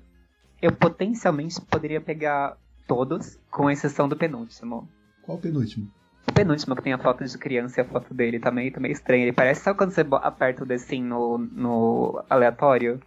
[0.61, 4.89] eu potencialmente poderia pegar todos, com exceção do penúltimo.
[5.21, 5.89] Qual penúltimo?
[6.27, 8.81] O penúltimo, que tem a foto de criança e a foto dele, tá meio, tá
[8.81, 9.23] meio estranho.
[9.23, 12.99] Ele parece, sabe quando você aperta o The Sim no, no aleatório?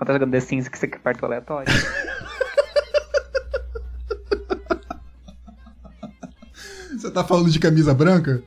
[0.00, 1.70] Quando tá jogando The Sims que você aperta o aleatório.
[6.96, 8.42] Você tá falando de camisa branca?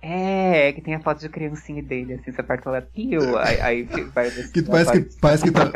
[0.00, 3.82] É, que tem a foto de criancinha dele, assim, você aperta o aleatório, aí, aí
[3.82, 4.30] vai...
[4.30, 5.66] Que parece que, parece que tá...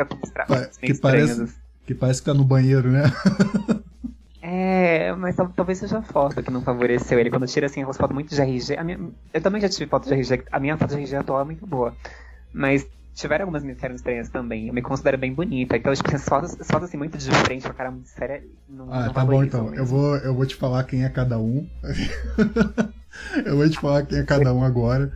[0.81, 1.45] Que parece,
[1.85, 3.03] que parece que tá no banheiro, né?
[4.41, 7.29] É, mas talvez seja a foto que não favoreceu ele.
[7.29, 8.81] Quando tira assim as fotos muito de RG.
[8.83, 8.99] Minha,
[9.31, 10.45] eu também já tive foto de RG.
[10.51, 11.93] A minha foto de RG atual é muito boa.
[12.51, 12.87] Mas
[13.19, 14.67] tiveram algumas minhas caras estranhas também.
[14.67, 15.77] Eu me considero bem bonita.
[15.77, 18.43] Então, tipo, as fotos, as fotos assim, muito de frente, com a cara muito séria.
[18.67, 19.73] Não, ah, não tá bom então.
[19.73, 21.67] Eu vou, eu vou te falar quem é cada um.
[23.45, 25.11] eu vou te falar quem é cada um agora.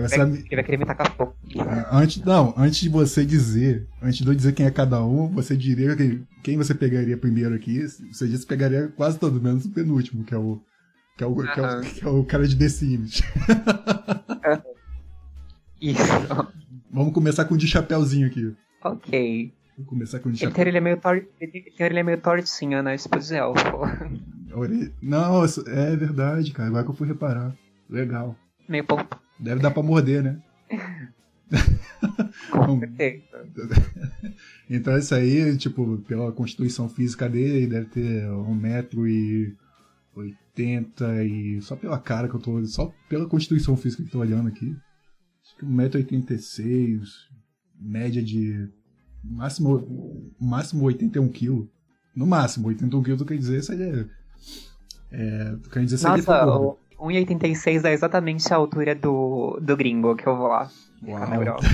[0.00, 1.36] Você vai, ele vai querer me tacar fogo.
[1.54, 5.28] É, antes, não, antes de você dizer, antes de eu dizer quem é cada um,
[5.28, 7.80] você diria que, quem você pegaria primeiro aqui.
[7.80, 10.58] Você disse que pegaria quase todo, menos o penúltimo, que é o.
[11.18, 11.52] Que é o, uh -huh.
[11.52, 13.22] que é o, que é o cara de The Sims.
[15.78, 16.02] Isso.
[16.92, 18.54] Vamos começar com o de chapéuzinho aqui.
[18.84, 19.54] Ok.
[19.76, 20.66] Vamos começar com o de chapéu.
[20.68, 21.26] Ele, é meio, tor...
[21.40, 22.96] ele, é meio tortinho, né?
[22.96, 23.78] De elfo.
[25.00, 26.68] Não, é verdade, cara.
[26.68, 27.56] Agora que eu fui reparar.
[27.88, 28.36] Legal.
[28.68, 29.18] Meio pompa.
[29.40, 30.42] Deve dar pra morder, né?
[32.50, 32.80] Com.
[34.68, 39.56] Então isso aí, tipo, pela constituição física dele, deve ter um metro e
[40.14, 41.60] oitenta e...
[41.62, 42.64] Só pela cara que eu tô...
[42.66, 44.76] Só pela constituição física que eu tô olhando aqui.
[45.62, 47.28] Acho que um metro e oitenta e seis,
[47.78, 48.68] média de...
[49.22, 51.68] Máximo, máximo 81 quilos.
[52.14, 54.06] No máximo, 81 quilos, quer dizer, isso aí é...
[55.12, 56.46] é quer dizer, isso aí Nossa,
[56.98, 60.68] o 1,86 é exatamente a altura do, do gringo que eu vou lá.
[61.00, 61.64] Na Europa.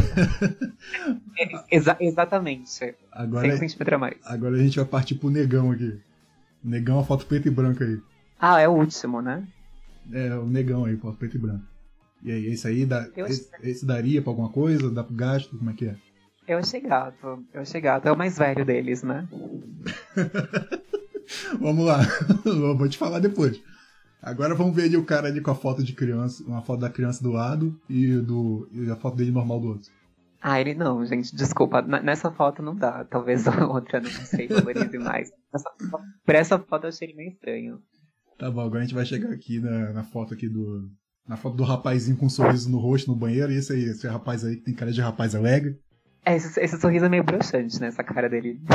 [1.39, 2.95] É, exa exatamente.
[3.12, 4.16] Agora, 100 centímetros a mais.
[4.24, 6.01] agora a gente vai partir pro negão aqui.
[6.64, 8.01] Negão, a foto preta e branca aí.
[8.41, 9.47] Ah, é o último, né?
[10.11, 11.64] É, o negão aí, foto preto e branco.
[12.23, 14.91] E aí, esse aí, dá, esse, esse daria pra alguma coisa?
[14.91, 15.57] Dá pro gasto?
[15.57, 15.97] Como é que é?
[16.47, 17.45] Eu achei gato.
[17.53, 18.09] Eu achei gato.
[18.09, 19.29] É o mais velho deles, né?
[21.61, 22.01] Vamos lá,
[22.77, 23.61] vou te falar depois.
[24.21, 26.91] Agora vamos ver ali o cara ali com a foto de criança, uma foto da
[26.91, 29.93] criança do lado e, do, e a foto dele normal do outro.
[30.41, 31.83] Ah, ele não, gente, desculpa.
[31.83, 33.05] Nessa foto não dá.
[33.05, 35.31] Talvez a outra, não sei, valorize mais.
[35.53, 35.71] Essa,
[36.25, 37.83] por essa foto eu achei ele meio estranho.
[38.39, 40.89] Tá bom, agora a gente vai chegar aqui na, na foto aqui do.
[41.29, 44.07] Na foto do rapazinho com um sorriso no rosto no banheiro, e esse aí, esse
[44.09, 45.79] rapaz aí que tem cara de rapaz alegre.
[46.24, 47.89] É, esse, esse sorriso é meio broxante, né?
[47.89, 48.61] Essa cara dele.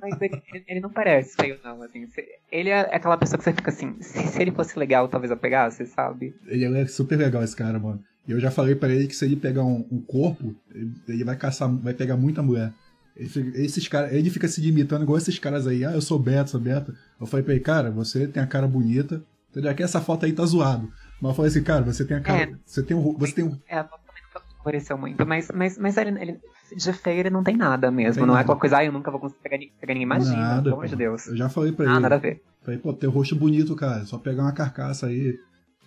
[0.00, 2.06] Mas ele, ele não parece feio, não, assim.
[2.52, 5.36] Ele é aquela pessoa que você fica assim, se, se ele fosse legal, talvez eu
[5.36, 6.34] pegasse, sabe?
[6.46, 8.02] Ele é super legal, esse cara, mano.
[8.26, 11.24] E eu já falei pra ele que se ele pegar um, um corpo, ele, ele
[11.24, 12.72] vai caçar, vai pegar muita mulher.
[13.16, 15.84] Ele esses cara, ele fica se limitando igual esses caras aí.
[15.84, 16.94] Ah, eu sou Beto, sou Beto.
[17.20, 19.22] Eu falei pra ele, cara, você tem a cara bonita.
[19.50, 19.70] Entendeu?
[19.70, 20.88] Aqui essa foto aí tá zoado.
[21.20, 22.42] Mas eu falei assim, cara, você tem a cara.
[22.42, 22.52] É.
[22.64, 23.16] Você tem um.
[23.18, 23.58] Você tem um.
[23.68, 26.40] É, a foto também não favoreceu muito, mas, mas, mas ele, ele-
[26.76, 28.14] de feio ele não tem nada mesmo.
[28.14, 28.40] Tem não é nada.
[28.42, 30.02] aquela coisa, ah, eu nunca vou conseguir pegar, pegar ninguém.
[30.02, 30.96] Imagina, Nada, pelo amor de.
[30.96, 31.26] Deus.
[31.26, 32.00] Eu já falei pra Ah, ele.
[32.00, 32.42] nada a ver.
[32.62, 34.04] Falei, pô, teu rosto bonito, cara.
[34.04, 35.38] Só pegar uma carcaça aí.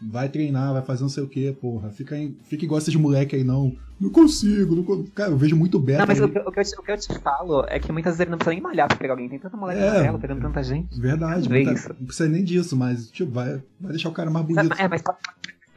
[0.03, 1.89] Vai treinar, vai fazer não sei o que, porra.
[1.91, 3.75] Fica, em, fica igual esses moleque aí, não.
[3.99, 5.11] Não consigo, não consigo.
[5.11, 6.91] Cara, eu vejo muito Beto Não, mas o, que- o que eu te, o que
[6.91, 9.29] eu te falo é que muitas vezes ele não precisa nem malhar pra pegar alguém.
[9.29, 9.89] Tem tanta moleque É.
[9.89, 10.99] amarelo pegando tanta gente.
[10.99, 11.89] Verdade, muita- isso.
[11.99, 14.73] não precisa nem disso, mas tipo, vai, vai deixar o cara mais bonito.
[14.81, 15.17] É, mas pode,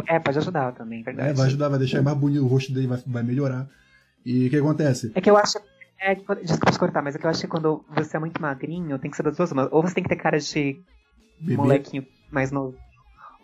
[0.09, 1.29] é, pode ajudar também, verdade.
[1.29, 3.69] É, vai ajudar, vai deixar ele mais bonito, o rosto dele vai, vai melhorar.
[4.25, 5.13] E o que acontece?
[5.15, 5.59] É que eu acho.
[6.01, 8.99] É, desculpa te cortar, mas é que eu acho que quando você é muito magrinho,
[8.99, 9.53] tem que ser das duas.
[9.71, 10.81] Ou você tem que ter cara de
[11.41, 12.75] Bebê, molequinho mais novo.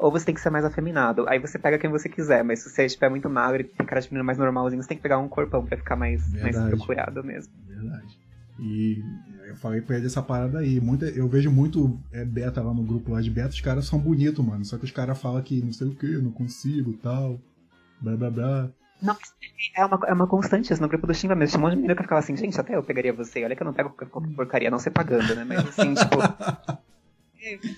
[0.01, 1.29] Ou você tem que ser mais afeminado.
[1.29, 4.01] Aí você pega quem você quiser, mas se você estiver muito magro e tem cara
[4.01, 7.23] de menino mais normalzinho, você tem que pegar um corpão pra ficar mais, mais procurado
[7.23, 7.53] mesmo.
[7.69, 8.19] Verdade.
[8.59, 9.05] E
[9.47, 10.81] eu falei pra ele essa parada aí.
[10.81, 13.99] Muita, eu vejo muito é, beta lá no grupo lá de beta, os caras são
[13.99, 14.65] bonitos, mano.
[14.65, 17.39] Só que os caras falam que não sei o que, não consigo tal.
[18.01, 18.71] Blá blá blá.
[19.03, 19.17] Não,
[19.77, 21.53] é uma, é uma constante isso no grupo do Xinga mesmo.
[21.53, 23.45] Tinha um monte de menino que ficava assim, gente, até eu pegaria você.
[23.45, 23.91] Olha que eu não pego
[24.35, 25.45] porcaria, não ser pagando, né?
[25.45, 26.17] Mas assim, tipo.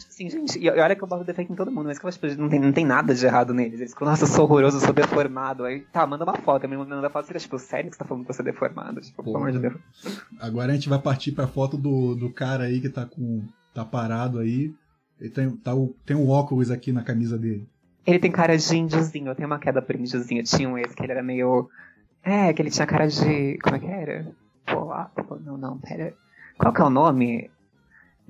[0.08, 2.18] Assim, gente, e olha que eu boto defeito em todo mundo, mas que eu acho
[2.18, 3.80] que não tem, não tem nada de errado neles.
[3.80, 5.64] Eles ficam, nossa, eu sou horroroso, eu sou deformado.
[5.64, 6.64] Aí, tá, manda uma foto.
[6.64, 8.42] Aí me manda a foto, você fica, tipo, sério que você tá falando que você
[8.42, 9.00] é deformado?
[9.00, 9.74] Tipo, pelo amor de Deus.
[10.40, 13.44] Agora a gente vai partir pra foto do, do cara aí que tá com.
[13.72, 14.74] tá parado aí.
[15.20, 17.68] Ele tem, tá o, tem um óculos aqui na camisa dele.
[18.04, 20.42] Ele tem cara de índiozinho, eu tenho uma queda por índiozinho.
[20.42, 21.68] Tinha um ex que ele era meio.
[22.24, 23.58] É, que ele tinha cara de.
[23.62, 24.32] Como é que era?
[24.66, 25.40] Polaco?
[25.44, 26.14] Não, não, pera.
[26.58, 27.50] Qual que é o nome?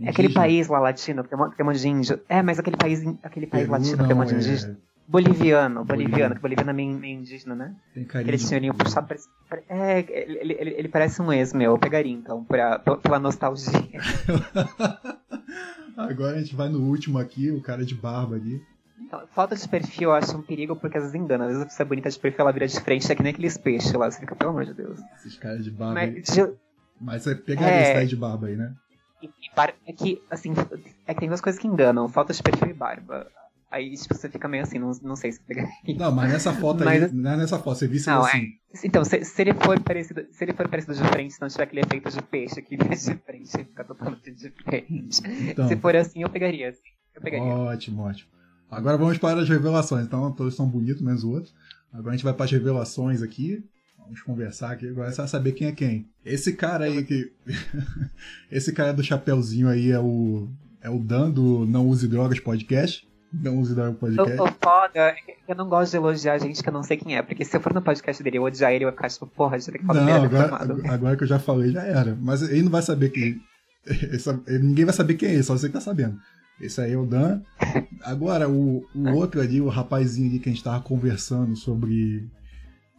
[0.00, 0.34] É aquele Indígena.
[0.44, 2.20] país lá latino que tem um tem um monte de índio.
[2.28, 4.38] É, mas aquele país, aquele país Peru, latino que tem um não, monte de é-
[4.38, 4.78] indígena.
[5.08, 5.84] Boliviano, Boliviano.
[5.84, 7.74] boliviano, que boliviano é meio, meio indígena, né?
[7.92, 8.22] Tem carinho.
[8.28, 9.28] Aquele senhorinho puxado, parece.
[9.68, 14.00] É, ele, ele, ele- parece um ex meu, eu pegaria então, pra, pela nostalgia.
[15.96, 18.60] Agora a gente vai no último aqui, o cara de barba ali.
[19.00, 21.44] Então, foto de perfil eu acho um perigo porque às vezes engana.
[21.44, 23.32] Às vezes a pessoa é bonita de perfil, ela vira de frente, é que nem
[23.32, 24.10] aqueles peixes lá.
[24.10, 24.98] Você fica, pelo amor de Deus.
[25.16, 26.12] Esses caras de barba aí.
[26.14, 26.52] Mas, de-
[27.00, 27.82] Mas você pegaria É.
[27.82, 28.72] esse daí de barba aí, né?
[29.86, 30.52] É que, assim,
[31.06, 33.26] é que tem duas coisas que enganam: foto de perfil e barba.
[33.70, 35.72] Aí, tipo, você fica meio assim, não, não sei se pegaria.
[35.96, 38.48] Não, mas nessa foto Mas- aí, não é nessa foto, você viu Não, assim.
[38.84, 41.62] Então, se, se ele for parecido, se ele for parecido de frente, se não tiver
[41.64, 45.22] aquele efeito de peixe que vira de frente, fica totalmente diferente.
[45.48, 46.82] Então, Se for assim, eu pegaria, assim.
[47.14, 47.46] Eu pegaria.
[47.48, 48.30] ótimo, ótimo.
[48.70, 50.04] Agora vamos para as revelações.
[50.06, 51.50] Então, todos são bonitos, menos o outro.
[51.92, 53.64] Agora a gente vai para as revelações aqui.
[54.04, 54.88] Vamos conversar aqui.
[54.88, 56.08] Agora você vai saber quem é quem.
[56.24, 57.32] Esse cara aí que.
[58.50, 60.48] Esse cara do chapeuzinho aí é o.
[60.80, 63.06] É o Dan do Não Use Drogas Podcast.
[63.32, 64.40] Não Use Drogas Podcast.
[64.40, 67.16] o foda é que eu não gosto de elogiar gente que eu não sei quem
[67.16, 69.26] é, porque se eu for no podcast dele eu odiar ele, eu vou ficar tipo,
[69.26, 70.92] porra, já tem que falar Não, merda agora, deformado.
[70.92, 72.16] agora que eu já falei, já era.
[72.20, 73.40] Mas ele não vai saber quem.
[74.60, 76.18] ninguém vai saber quem é ele, só você que tá sabendo.
[76.60, 77.40] Esse aí é o Dan.
[78.02, 82.28] Agora, o, o outro ali, o rapazinho ali que a gente tava conversando sobre.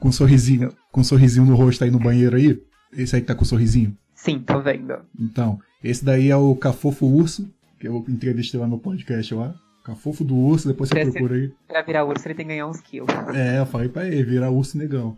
[0.04, 2.62] Com um sorrisinho, com um sorrisinho no rosto aí no banheiro aí.
[2.92, 3.98] Esse aí que tá com um sorrisinho.
[4.14, 4.96] Sim, tô vendo.
[5.18, 7.50] Então, esse daí é o Cafofo Urso,
[7.80, 9.56] que eu entrevistei lá no podcast lá.
[9.86, 11.54] Cafofo do urso, depois você Pra ser- procura aí.
[11.70, 13.08] Pra virar urso, ele tem que ganhar uns quilos.
[13.34, 15.18] É, eu falei pra ele, virar urso negão.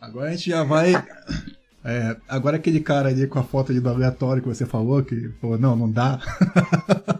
[0.00, 0.94] Agora a gente já vai.
[1.84, 5.28] É, agora aquele cara ali com a foto ali do aleatório que você falou, que
[5.40, 6.18] falou, não, não dá.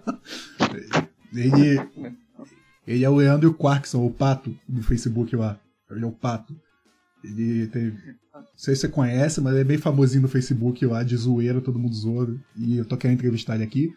[1.32, 1.80] ele,
[2.88, 5.56] ele é o Leandro Quarkson, o pato do Facebook lá.
[5.92, 6.52] Ele é o pato.
[7.24, 7.84] Ele tem.
[8.34, 11.60] Não sei se você conhece, mas ele é bem famosinho no Facebook lá, de zoeira,
[11.60, 12.40] todo mundo zoando.
[12.56, 13.92] E eu tô querendo entrevistar ele aqui.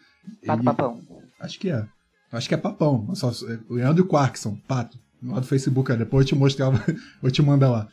[0.46, 1.00] Pato Ele- papão.
[1.40, 1.84] Acho que é.
[2.32, 3.14] Acho que é papão.
[3.14, 4.98] Só, é Leandro Quarkson, pato.
[5.22, 6.82] Lá do Facebook, depois eu te mostrava,
[7.20, 7.88] vou te mandar lá.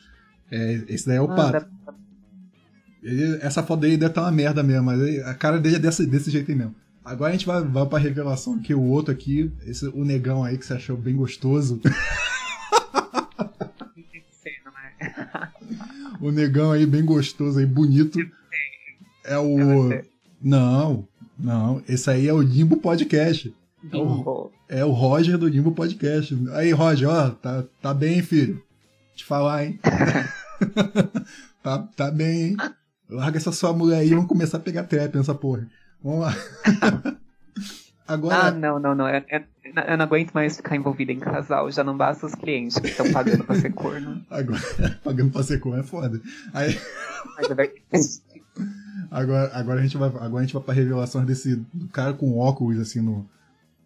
[0.50, 1.66] É, esse daí é o Ah, pato.
[3.02, 5.78] Ele- essa foto dele deve estar uma merda mesmo, mas ele- a cara dele é
[5.78, 6.74] desse, desse jeito aí mesmo.
[7.04, 10.58] Agora a gente vai, vai pra revelação que o outro aqui, esse, o negão aí
[10.58, 11.80] que você achou bem gostoso.
[16.26, 18.18] o negão aí bem gostoso aí, bonito.
[19.24, 19.92] É o.
[19.92, 20.04] É.
[20.42, 21.06] Não,
[21.38, 21.82] não.
[21.88, 23.54] Esse aí é o Limbo Podcast.
[23.82, 24.52] Bimbo.
[24.68, 26.36] É o Roger do Limbo Podcast.
[26.52, 28.60] Aí, Roger, ó, tá, tá bem, filho.
[29.14, 29.78] Te falar, hein?
[31.62, 32.56] tá, tá bem, hein?
[33.08, 35.68] Larga essa sua mulher aí e vamos começar a pegar trap nessa porra.
[36.02, 36.34] Vamos lá.
[38.08, 39.08] Ah, Agora, não, não, não.
[39.08, 39.44] Eu, eu-
[39.88, 41.70] eu não aguento mais ficar envolvida em casal.
[41.72, 44.24] Já não basta os clientes que estão pagando pra ser corno.
[44.30, 44.60] agora
[45.02, 46.20] pagando pra ser como é foda.
[46.54, 47.70] Aí, é
[49.10, 52.38] agora, agora, a gente vai, agora a gente vai pra revelação desse do cara com
[52.38, 53.28] óculos assim no,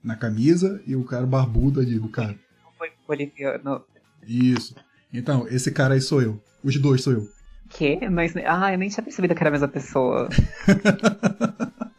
[0.05, 2.37] na camisa e o cara barbudo ali do cara.
[2.77, 3.83] Foi boliviano.
[4.27, 4.75] Isso.
[5.13, 6.41] Então, esse cara aí sou eu.
[6.63, 7.29] Os dois sou eu.
[7.71, 8.09] Que?
[8.11, 8.35] Mas.
[8.37, 10.29] Ah, eu nem tinha percebido que era a mesma pessoa.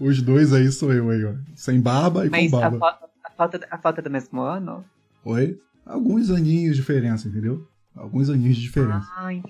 [0.00, 1.34] Os dois aí sou eu aí, ó.
[1.54, 2.98] Sem barba e Mas com a, barba.
[3.24, 4.84] a, foto, a foto é do mesmo ano?
[5.24, 5.58] Oi?
[5.84, 7.66] Alguns aninhos de diferença, entendeu?
[7.94, 9.08] Alguns aninhos de diferença.
[9.16, 9.42] Ai,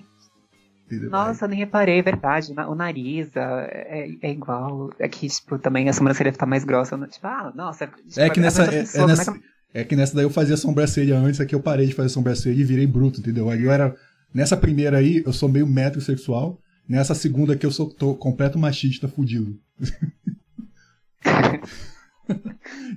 [0.85, 1.09] entendeu?
[1.09, 2.53] nossa, eu nem reparei, é verdade.
[2.53, 4.91] O nariz ah, é, é igual.
[4.99, 6.97] É que, tipo, também a sobrancelha fica mais grossa.
[7.07, 7.87] Tipo, ah, nossa.
[7.87, 9.41] Tipo, É que a nessa, é, pessoa, é nessa, que-
[9.73, 12.63] é que nessa daí eu fazia sobrancelha antes, aqui eu parei de fazer sobrancelha e
[12.63, 13.49] virei bruto, entendeu?
[13.49, 13.95] Aí eu era.
[14.33, 16.59] Nessa primeira aí, eu sou meio metrosexual.
[16.87, 19.59] Nessa segunda aqui, eu sou tô completo machista fudido.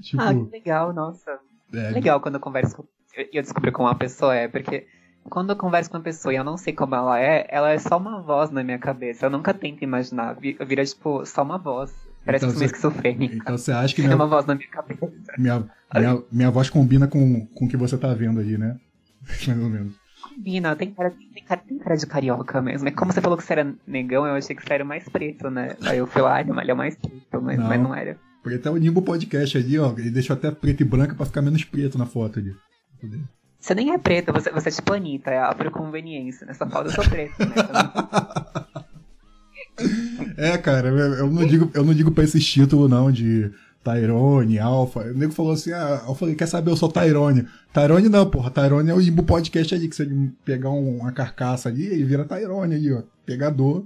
[0.00, 1.38] tipo, Ah, que legal, nossa.
[1.72, 2.84] é, legal quando eu converso com...
[3.16, 4.86] E eu descubro como uma pessoa é, porque
[5.24, 7.78] quando eu converso com uma pessoa e eu não sei como ela é, ela é
[7.78, 9.26] só uma voz na minha cabeça.
[9.26, 10.34] Eu nunca tento imaginar.
[10.34, 11.92] Vi- Vira, tipo, só uma voz.
[12.24, 13.34] Parece Então que eu sou esquizofrênica.
[13.36, 15.10] Então você acha que É minha, uma voz na minha cabeça.
[15.36, 18.78] minha, minha, minha voz combina com, com o que você tá vendo aí, né?
[19.46, 19.99] Mais ou menos.
[20.42, 22.88] Tem cara, tem, cara, tem cara de carioca mesmo.
[22.88, 25.50] É como você falou que você era negão, eu achei que você era mais preto,
[25.50, 25.76] né?
[25.82, 27.68] Aí eu fui lá, ele é mais preto, mas Não.
[27.68, 28.18] mas não era.
[28.42, 31.42] Porque até o Nimbo Podcast ali, ó, ele deixou até preto e branco pra ficar
[31.42, 32.54] menos preto na foto ali.
[32.96, 33.20] Entendeu?
[33.58, 36.46] Você nem é preto, você, você é tipo Anitta, é a por conveniência.
[36.46, 37.54] Nessa foto eu sou preto, né?
[37.56, 38.70] Então,
[40.36, 43.50] É, cara, eu, não digo, eu não digo pra esses títulos não de
[43.82, 45.00] Tyrone, Alpha.
[45.00, 47.46] O nego falou assim, ah, eu falei, quer saber, eu sou Tyrone.
[47.72, 50.06] Tyrone não, porra, Tyrone é o Imbu Podcast ali, que você
[50.44, 53.02] pegar um- uma carcaça ali e vira Tyrone ali, ó.
[53.24, 53.84] Pegador,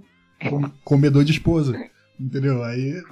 [0.48, 1.78] com- comedor de esposa.
[2.18, 2.62] Entendeu?
[2.64, 3.02] Aí.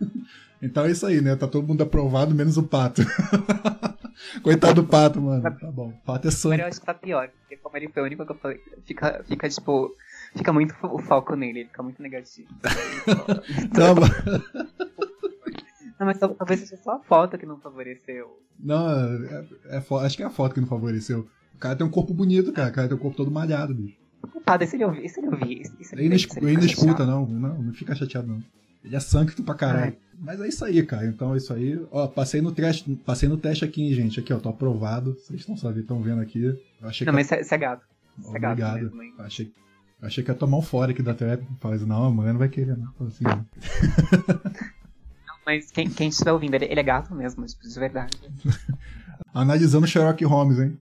[0.60, 1.34] então é isso aí, né?
[1.36, 3.02] Tá todo mundo aprovado, menos o pato.
[4.42, 5.42] Coitado do pato, mano.
[5.42, 5.92] Tá bom.
[6.04, 6.60] Pato é Agora sangue.
[6.62, 9.24] eu acho que tá pior, porque como ele foi o único que eu falei, fica,
[9.28, 9.90] fica tipo.
[10.34, 12.48] Fica muito o foco nele, ele fica muito negativo.
[13.76, 15.11] Não, mas-
[16.02, 18.40] Não, mas tal- talvez seja só a foto que não favoreceu.
[18.58, 19.44] Não, é,
[19.76, 21.28] é fo- acho que é a foto que não favoreceu.
[21.54, 22.70] O cara tem um corpo bonito, cara.
[22.70, 23.96] O cara tem um corpo todo malhado, bicho.
[24.32, 27.06] Culpado, e se ele ouvir, se ele ouvir, se ele Ele ele ele não escuta,
[27.06, 27.24] não.
[27.26, 27.62] não.
[27.62, 28.42] Não fica chateado, não.
[28.84, 29.96] Ele é sangue pra caralho.
[30.18, 31.06] Mas é isso aí, cara.
[31.06, 31.80] Então é isso aí.
[31.92, 34.18] Ó, passei no teste, passei no teste aqui, hein, gente.
[34.18, 35.14] Aqui, ó, tô aprovado.
[35.14, 36.42] Vocês estão sabendo, estão vendo aqui.
[36.80, 37.86] Eu achei Não, que mas você é gato.
[38.18, 38.82] Você é gato Obrigado.
[38.82, 39.14] mesmo, hein?
[39.20, 39.52] achei,
[40.02, 41.44] achei que ia tomar um fora aqui da trap.
[41.60, 42.92] Faz, não, amanhã não vai querer, não.
[43.06, 43.44] Assim, né?
[45.44, 48.16] Mas quem, quem estiver ouvindo, ele, ele é gato mesmo, tipo, de verdade.
[49.34, 50.78] Analisando Sherlock Holmes, hein?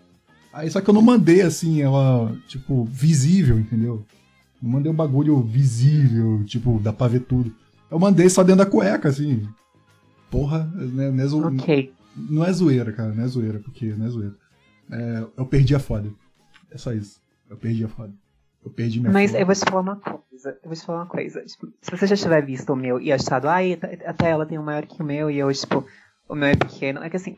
[0.53, 4.05] Aí só que eu não mandei assim, ela, tipo, visível, entendeu?
[4.61, 7.55] Não mandei um bagulho visível, tipo, dá pra ver tudo.
[7.91, 9.49] Eu mandei só dentro da cueca, assim.
[10.31, 11.93] Porra, né, não, é zo- Ok.
[12.17, 14.35] não é zoeira, cara, não é zoeira, porque não é zoeira.
[14.91, 16.11] É, eu perdi a foda.
[16.71, 17.21] É só isso.
[17.49, 18.13] Eu perdi a foda.
[18.65, 19.43] Eu perdi minha Mas foda.
[19.43, 20.51] eu vou te falar uma coisa.
[20.63, 21.41] Eu vou te falar uma coisa.
[21.45, 24.59] Tipo, se você já tiver visto o meu e achado, ai, até- até ela tem
[24.59, 25.87] um maior que o meu e eu, tipo,
[26.29, 27.03] o meu é pequeno.
[27.03, 27.37] É que assim,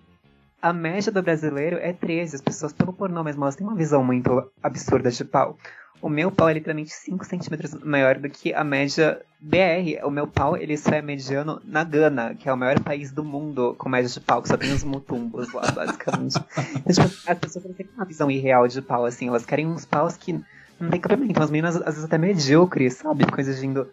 [0.61, 2.35] a média do brasileiro é 13.
[2.37, 5.57] As pessoas, pelo pornô mesmo, elas têm uma visão muito absurda de pau.
[6.03, 10.03] O meu pau é literalmente 5 centímetros maior do que a média BR.
[10.05, 13.23] O meu pau, ele só é mediano na Gana, que é o maior país do
[13.23, 16.37] mundo com média de pau, que só tem os mutumbos lá, basicamente.
[16.77, 19.29] então, tipo, as pessoas não têm uma visão irreal de pau, assim.
[19.29, 20.33] Elas querem uns paus que
[20.81, 21.39] não tem cabimento.
[21.39, 23.25] Umas meninas, às vezes, até medíocres, sabe?
[23.25, 23.87] Ficam exigindo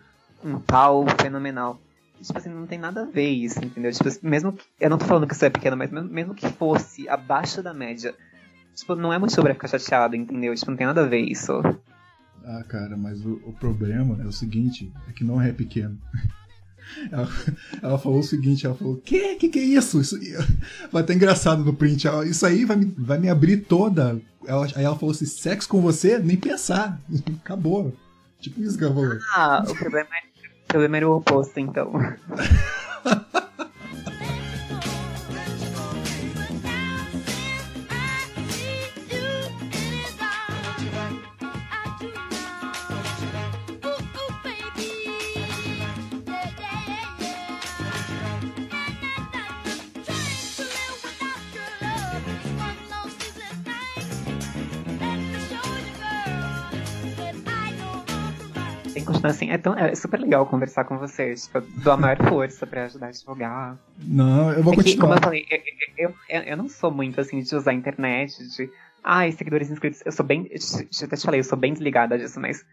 [0.44, 1.78] um pau fenomenal.
[2.22, 3.92] Tipo assim, não tem nada a ver isso, entendeu?
[3.92, 6.48] Tipo, mesmo que, eu não tô falando que isso é pequeno, mas mesmo, mesmo que
[6.50, 8.16] fosse abaixo da média,
[8.74, 10.56] tipo, não é motivo pra ficar chateado, entendeu?
[10.56, 11.62] Tipo, não tem nada a ver isso.
[12.50, 15.98] Ah, cara, mas o, o problema é o seguinte, é que não é pequeno.
[17.12, 17.28] Ela,
[17.84, 19.36] ela, falou o seguinte, ela falou, que?
[19.36, 20.00] Que que é isso?
[20.00, 20.18] isso
[20.90, 22.08] vai estar engraçado no print.
[22.08, 24.22] Ela, isso aí vai me, vai me abrir toda.
[24.46, 26.18] Ela, aí ela falou assim, sexo com você?
[26.18, 26.98] Nem pensar.
[27.44, 27.94] Acabou.
[28.40, 29.18] Tipo isso que ela falou.
[29.36, 31.92] Ah, o problema, é, o problema era o oposto, então.
[59.30, 59.50] Assim.
[59.50, 61.46] É, tão, é super legal conversar com vocês.
[61.46, 63.78] Tipo, eu dou a maior força pra ajudar a divulgar.
[64.00, 65.02] Não, eu vou é continuar.
[65.02, 65.46] como eu falei,
[65.98, 68.70] eu, eu, eu, não sou muito assim de usar a internet, de.
[69.04, 70.02] Ai, seguidores inscritos.
[70.06, 70.50] Eu sou bem.
[70.52, 72.66] Eu até te falei, eu sou bem desligada disso, mas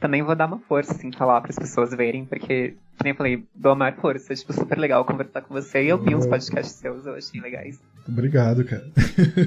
[0.00, 3.44] também vou dar uma força, assim, falar para as pessoas verem, porque, como eu falei,
[3.54, 4.34] dou a maior força.
[4.34, 5.84] Tipo, super legal conversar com você.
[5.84, 7.80] E eu vi uns podcasts seus, eu achei legais.
[8.06, 8.86] Obrigado, cara.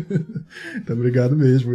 [0.76, 1.74] então, obrigado mesmo.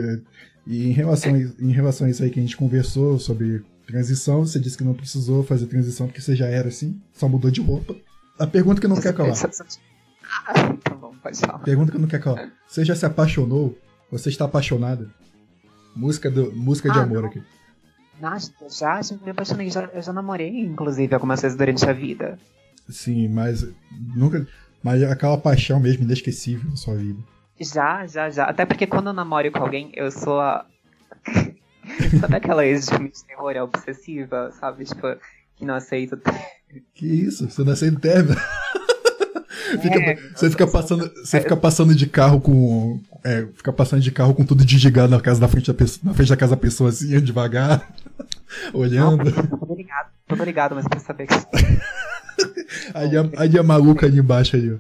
[0.67, 4.45] E em relação, a, em relação a isso aí que a gente conversou sobre Transição,
[4.45, 7.61] você disse que não precisou fazer transição porque você já era assim, só mudou de
[7.61, 7.95] roupa.
[8.39, 9.35] A pergunta que não quer calar.
[10.47, 11.59] Ah, tá bom, pode falar.
[11.61, 12.51] Pergunta que não quer calar.
[12.67, 13.79] Você já se apaixonou?
[14.11, 15.09] Você está apaixonada?
[15.95, 17.29] Música, do, música de ah, amor não.
[17.29, 17.43] aqui.
[18.21, 22.39] Nossa, já, já me apaixonei, já, eu já namorei, inclusive, algumas vezes durante a vida.
[22.89, 23.67] Sim, mas
[24.15, 24.47] nunca.
[24.83, 27.19] Mas aquela paixão mesmo inesquecível na sua vida.
[27.61, 28.45] Já, já, já.
[28.45, 30.67] Até porque quando eu namoro com alguém, eu sou a.
[32.21, 34.85] Sabe aquela ex de terror é obsessiva, sabe?
[34.85, 35.17] Tipo,
[35.57, 36.19] que não aceita.
[36.95, 37.49] Que isso?
[37.49, 38.01] Você não aceita?
[39.81, 44.13] Fica, é, você fica passando, você fica passando de carro com, é, fica passando de
[44.13, 46.61] carro com tudo desligado na casa da frente da pessoa, na frente da casa da
[46.61, 47.93] pessoa assim, devagar,
[48.73, 49.25] olhando.
[49.25, 51.35] Não, tô ligado, tô ligado, mas pra saber que.
[52.95, 54.79] aí, a, aí a maluca ali embaixo aí, ó.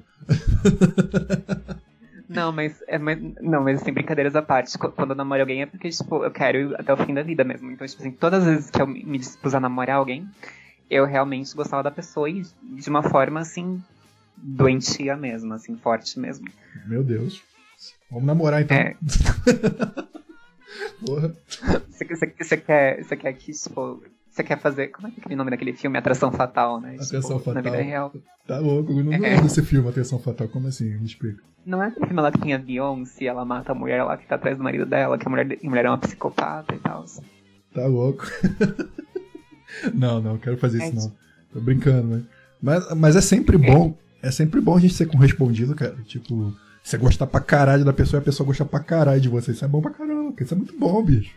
[2.28, 4.76] Não, mas, é, mas, não, mas assim, brincadeiras à parte.
[4.78, 7.44] Quando eu namoro alguém é porque, tipo, eu quero ir até o fim da vida
[7.44, 7.70] mesmo.
[7.70, 10.26] Então, tipo assim, todas as vezes que eu me dispus a namorar alguém,
[10.88, 13.82] eu realmente gostava da pessoa e de uma forma, assim,
[14.36, 16.46] doentia mesmo, assim, forte mesmo.
[16.86, 17.42] Meu Deus.
[18.10, 18.76] Vamos namorar então.
[18.76, 18.96] É.
[21.04, 21.34] Porra.
[21.90, 24.02] Você, você, você, quer, você quer que, tipo,
[24.34, 24.88] você quer fazer.
[24.88, 25.96] Como é que é aquele nome daquele filme?
[25.96, 26.94] Atração Fatal, né?
[26.94, 27.54] Atração tipo, Fatal.
[27.54, 28.12] Na vida real.
[28.46, 29.18] Tá louco, eu não é.
[29.18, 30.48] lembro desse filme, Atração Fatal.
[30.48, 30.96] Como assim?
[30.96, 31.42] Me explica.
[31.64, 34.26] Não é aquele filme lá que tem a Beyoncé, ela mata a mulher lá que
[34.26, 37.04] tá atrás do marido dela, que a mulher, a mulher é uma psicopata e tal.
[37.72, 38.26] Tá louco.
[39.94, 41.16] não, não, quero fazer é isso não.
[41.52, 42.22] Tô brincando, né?
[42.60, 43.96] Mas, mas é sempre bom.
[44.20, 44.28] É.
[44.28, 45.96] é sempre bom a gente ser correspondido, cara.
[46.06, 49.52] Tipo, você gostar pra caralho da pessoa e a pessoa gostar pra caralho de você.
[49.52, 51.34] Isso é bom pra caramba, isso é muito bom, bicho.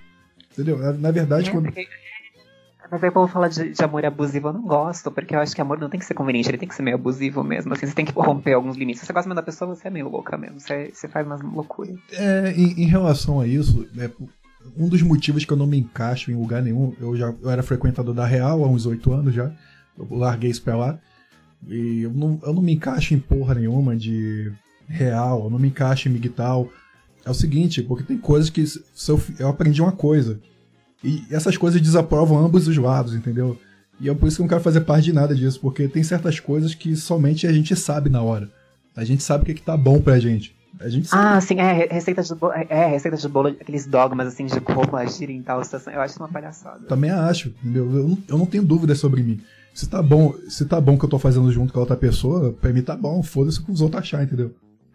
[0.52, 0.80] Entendeu?
[0.93, 1.66] Na verdade, é, quando.
[1.66, 1.88] Porque
[2.90, 5.56] mas aí o povo fala de, de, amor abusivo, eu não gosto, porque eu acho
[5.56, 7.74] que amor não tem que ser conveniente, ele tem que ser meio abusivo mesmo.
[7.74, 9.02] Assim, você tem que romper alguns limites.
[9.02, 10.60] Se você gosta mesmo da pessoa, você é meio louca mesmo.
[10.60, 11.98] Você, você faz umas loucuras.
[12.14, 14.10] É, em, em relação a isso, é,
[14.78, 17.64] um dos motivos que eu não me encaixo em lugar nenhum, eu já eu era
[17.64, 19.52] frequentador da Real há uns oito anos já.
[19.98, 21.00] Eu larguei isso pra lá.
[21.68, 24.52] E eu não, eu não me encaixo em porra nenhuma de
[24.88, 26.70] real, eu não me encaixo em migtal.
[27.26, 28.64] É o seguinte, porque tem coisas que
[29.08, 30.40] eu, eu aprendi uma coisa.
[31.04, 33.58] E essas coisas desaprovam ambos os lados, entendeu?
[34.00, 36.04] E é por isso que eu não quero fazer parte de nada disso, porque tem
[36.04, 38.50] certas coisas que somente a gente sabe na hora.
[38.95, 40.56] A gente sabe o que, é que tá bom pra gente.
[40.80, 41.24] A gente sabe.
[41.24, 44.95] Ah, sim, é, receitas de bolo, é, receitas de bolo, aqueles dogmas assim de como
[44.95, 45.91] agir em tal situação.
[45.91, 46.86] Eu acho uma palhaçada.
[46.88, 47.86] Também acho, entendeu?
[47.86, 49.41] Eu não, eu não tenho dúvidas sobre mim.
[49.74, 52.54] Se tá bom, se tá bom que eu tô fazendo junto com a outra pessoa,
[52.54, 54.54] pra mim tá bom, foda-se o que os outros achar, entendeu?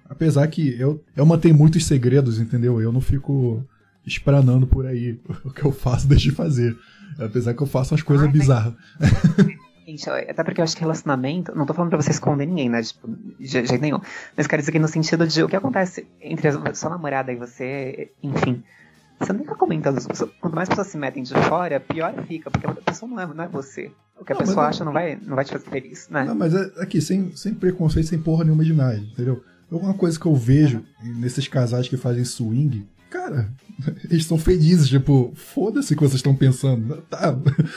[0.08, 2.80] Apesar que eu, eu mantenho muitos segredos, entendeu?
[2.80, 3.64] Eu não fico
[4.06, 6.76] espranando por aí o que eu faço, deixo de fazer.
[7.18, 8.74] Apesar que eu faço umas coisas bizarras.
[9.86, 12.82] Gente, até porque eu acho que relacionamento, não tô falando pra você esconder ninguém, né?
[12.82, 14.00] Tipo, de jeito nenhum.
[14.36, 17.36] Mas quero dizer que no sentido de o que acontece entre a sua namorada e
[17.36, 18.62] você, enfim.
[19.18, 20.30] Você não fica comentando as pessoas.
[20.40, 23.44] Quanto mais pessoas se metem de fora, pior fica, porque a pessoa não é, não
[23.44, 23.90] é você.
[24.18, 26.24] O que a não, pessoa acha não vai, não vai te fazer feliz, né?
[26.24, 29.42] Não, mas é, aqui, sem, sem preconceito, sem porra nenhuma de nada, entendeu?
[29.70, 33.52] Uma coisa que eu vejo nesses casais que fazem swing, cara,
[34.10, 36.96] eles são felizes, tipo, foda-se o que vocês estão pensando.
[37.10, 37.30] Tá,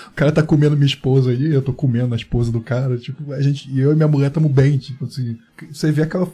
[0.08, 3.34] o cara tá comendo minha esposa aí, eu tô comendo a esposa do cara, tipo,
[3.34, 5.38] a gente, eu e minha mulher estamos bem, tipo assim,
[5.70, 6.32] você vê aquela,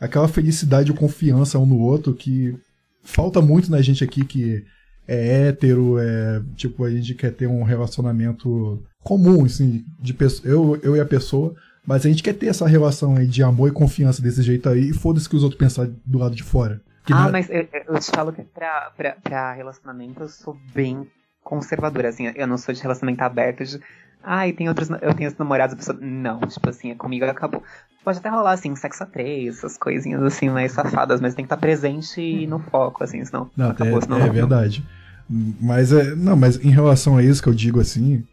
[0.00, 2.54] aquela felicidade e confiança um no outro que
[3.02, 4.62] falta muito na gente aqui que
[5.06, 10.80] é hétero, é, tipo, a gente quer ter um relacionamento comum, assim, de pessoa, eu,
[10.82, 13.72] eu e a pessoa, mas a gente quer ter essa relação aí de amor e
[13.72, 16.80] confiança desse jeito aí, e foda-se que os outros pensam do lado de fora.
[17.04, 21.06] Que ah, mas eu, eu, te falo que pra, pra, pra relacionamento eu sou bem
[21.42, 23.78] conservadora, assim, eu não sou de relacionamento aberto de.
[24.22, 24.88] Ai, tem outros.
[25.02, 25.98] Eu tenho os namorados, a pessoa.
[26.00, 27.62] Não, tipo assim, é comigo acabou.
[28.02, 31.46] Pode até rolar, assim, sexo a três, essas coisinhas assim, mais safadas, mas tem que
[31.46, 33.50] estar presente e no foco, assim, senão.
[33.54, 34.82] Não, acabou, é, senão é verdade.
[35.28, 36.14] Mas é.
[36.14, 38.26] Não, mas em relação a isso que eu digo assim,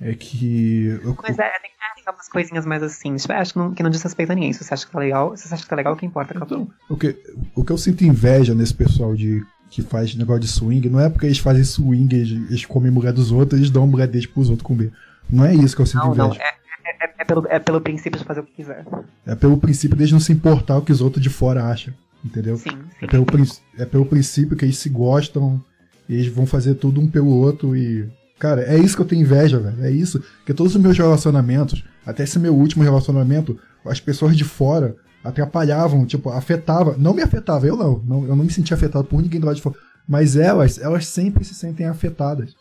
[0.00, 1.00] é que.
[1.02, 1.70] Eu, mas é, tem
[2.02, 3.16] tem algumas coisinhas mais assim.
[3.16, 4.52] Tipo, acho que não, que não diz respeito a ninguém.
[4.52, 6.34] Se você acha que tá legal, se você acha que tá legal, o que importa.
[6.36, 7.16] Então, o, que,
[7.54, 11.08] o que eu sinto inveja nesse pessoal de que faz negócio de swing, não é
[11.08, 14.50] porque eles fazem swing, eles, eles comem mulher dos outros, eles dão mulher deles pros
[14.50, 14.92] outros comer.
[15.30, 16.28] Não é isso que eu sinto não, inveja.
[16.28, 18.84] Não, é, é, é, pelo, é pelo princípio de fazer o que quiser.
[19.24, 21.94] É pelo princípio de eles não se importar o que os outros de fora acham.
[22.24, 22.56] Entendeu?
[22.56, 23.06] Sim, sim.
[23.06, 23.46] É, pelo,
[23.78, 25.62] é pelo princípio que eles se gostam,
[26.08, 28.08] eles vão fazer tudo um pelo outro e.
[28.42, 29.84] Cara, é isso que eu tenho inveja, velho.
[29.84, 30.18] É isso.
[30.38, 36.04] Porque todos os meus relacionamentos, até esse meu último relacionamento, as pessoas de fora atrapalhavam,
[36.04, 36.96] tipo, afetava.
[36.98, 38.02] Não me afetava, eu não.
[38.04, 39.76] não eu não me sentia afetado por ninguém do lado de fora.
[40.08, 42.52] Mas elas, elas sempre se sentem afetadas.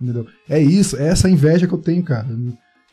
[0.00, 0.26] Entendeu?
[0.48, 2.26] É isso, é essa inveja que eu tenho, cara.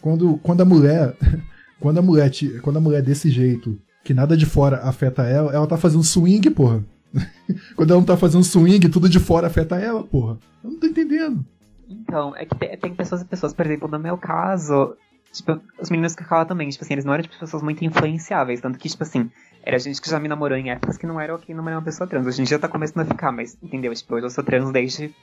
[0.01, 1.15] Quando, quando a mulher.
[1.77, 2.31] Quando a mulher,
[2.61, 6.49] quando a mulher desse jeito, que nada de fora afeta ela, ela tá fazendo swing,
[6.49, 6.81] porra.
[7.75, 10.39] quando ela não tá fazendo swing, tudo de fora afeta ela, porra.
[10.63, 11.45] Eu não tô entendendo.
[11.87, 14.97] Então, é que tem, tem pessoas e pessoas, por exemplo, no meu caso,
[15.35, 18.61] Tipo, os meninos que eu também, tipo assim, eles não eram tipo, pessoas muito influenciáveis.
[18.61, 19.29] Tanto que, tipo assim,
[19.61, 22.07] era gente que já me namorou em épocas que não era ok namorar uma pessoa
[22.07, 22.25] trans.
[22.25, 23.93] Hoje em dia tá começando a ficar, mas, entendeu?
[23.93, 25.13] Tipo, hoje eu sou trans desde,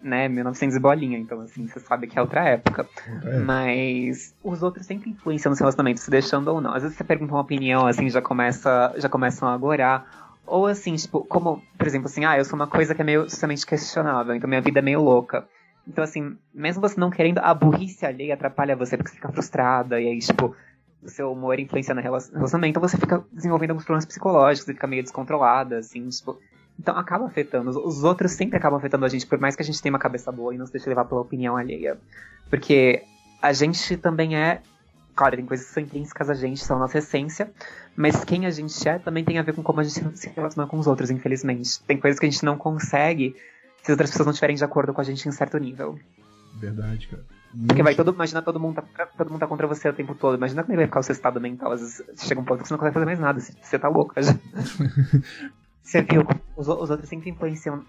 [0.00, 1.18] né, 1900 e bolinha.
[1.18, 2.88] Então, assim, você sabe que é outra época.
[3.22, 3.38] É.
[3.40, 6.72] Mas os outros sempre influenciam nos relacionamentos, se deixando ou não.
[6.72, 10.30] Às vezes você pergunta uma opinião, assim, já começa, já começam a agorar.
[10.46, 13.28] Ou assim, tipo, como, por exemplo, assim, ah, eu sou uma coisa que é meio
[13.28, 15.46] socialmente questionável, então minha vida é meio louca.
[15.86, 20.00] Então, assim, mesmo você não querendo, a burrice alheia atrapalha você porque você fica frustrada,
[20.00, 20.56] e aí, tipo,
[21.02, 24.86] o seu humor influencia no relacionamento, então você fica desenvolvendo alguns problemas psicológicos, e fica
[24.86, 26.38] meio descontrolada, assim, tipo.
[26.78, 27.70] Então acaba afetando.
[27.70, 30.32] Os outros sempre acabam afetando a gente, por mais que a gente tenha uma cabeça
[30.32, 31.96] boa e não se deixe levar pela opinião alheia.
[32.50, 33.02] Porque
[33.40, 34.60] a gente também é.
[35.14, 37.48] Claro, tem coisas que são intrínsecas a gente, são a nossa essência,
[37.94, 40.68] mas quem a gente é também tem a ver com como a gente se relaciona
[40.68, 41.80] com os outros, infelizmente.
[41.84, 43.36] Tem coisas que a gente não consegue
[43.84, 45.98] se outras pessoas não estiverem de acordo com a gente em certo nível.
[46.58, 47.22] Verdade, cara.
[47.66, 50.36] Porque vai todo, imagina todo mundo, tá, todo mundo tá contra você o tempo todo.
[50.36, 51.70] Imagina como vai ficar o seu estado mental.
[51.70, 53.38] Às vezes chega um ponto que você não consegue fazer mais nada.
[53.38, 54.32] Você tá louco já.
[55.82, 56.26] você viu,
[56.56, 57.84] os, os outros sempre influenciam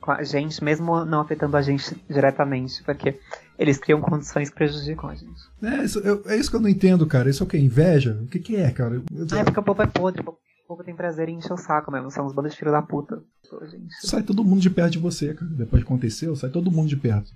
[0.00, 3.18] com a gente, mesmo não afetando a gente diretamente, porque
[3.58, 5.40] eles criam condições que prejudicam a gente.
[5.62, 7.28] É isso, eu, é isso que eu não entendo, cara.
[7.28, 7.58] Isso é o que?
[7.58, 8.18] Inveja?
[8.22, 8.96] O que, que é, cara?
[8.96, 10.36] Eu, ah, é porque o povo é podre, o
[10.66, 12.10] povo tem prazer em encher o saco mesmo.
[12.10, 13.22] São uns bandos de filho da puta.
[13.70, 13.94] Gente.
[14.06, 15.50] Sai todo mundo de perto de você, cara.
[15.50, 17.30] Depois que aconteceu, sai todo mundo de perto.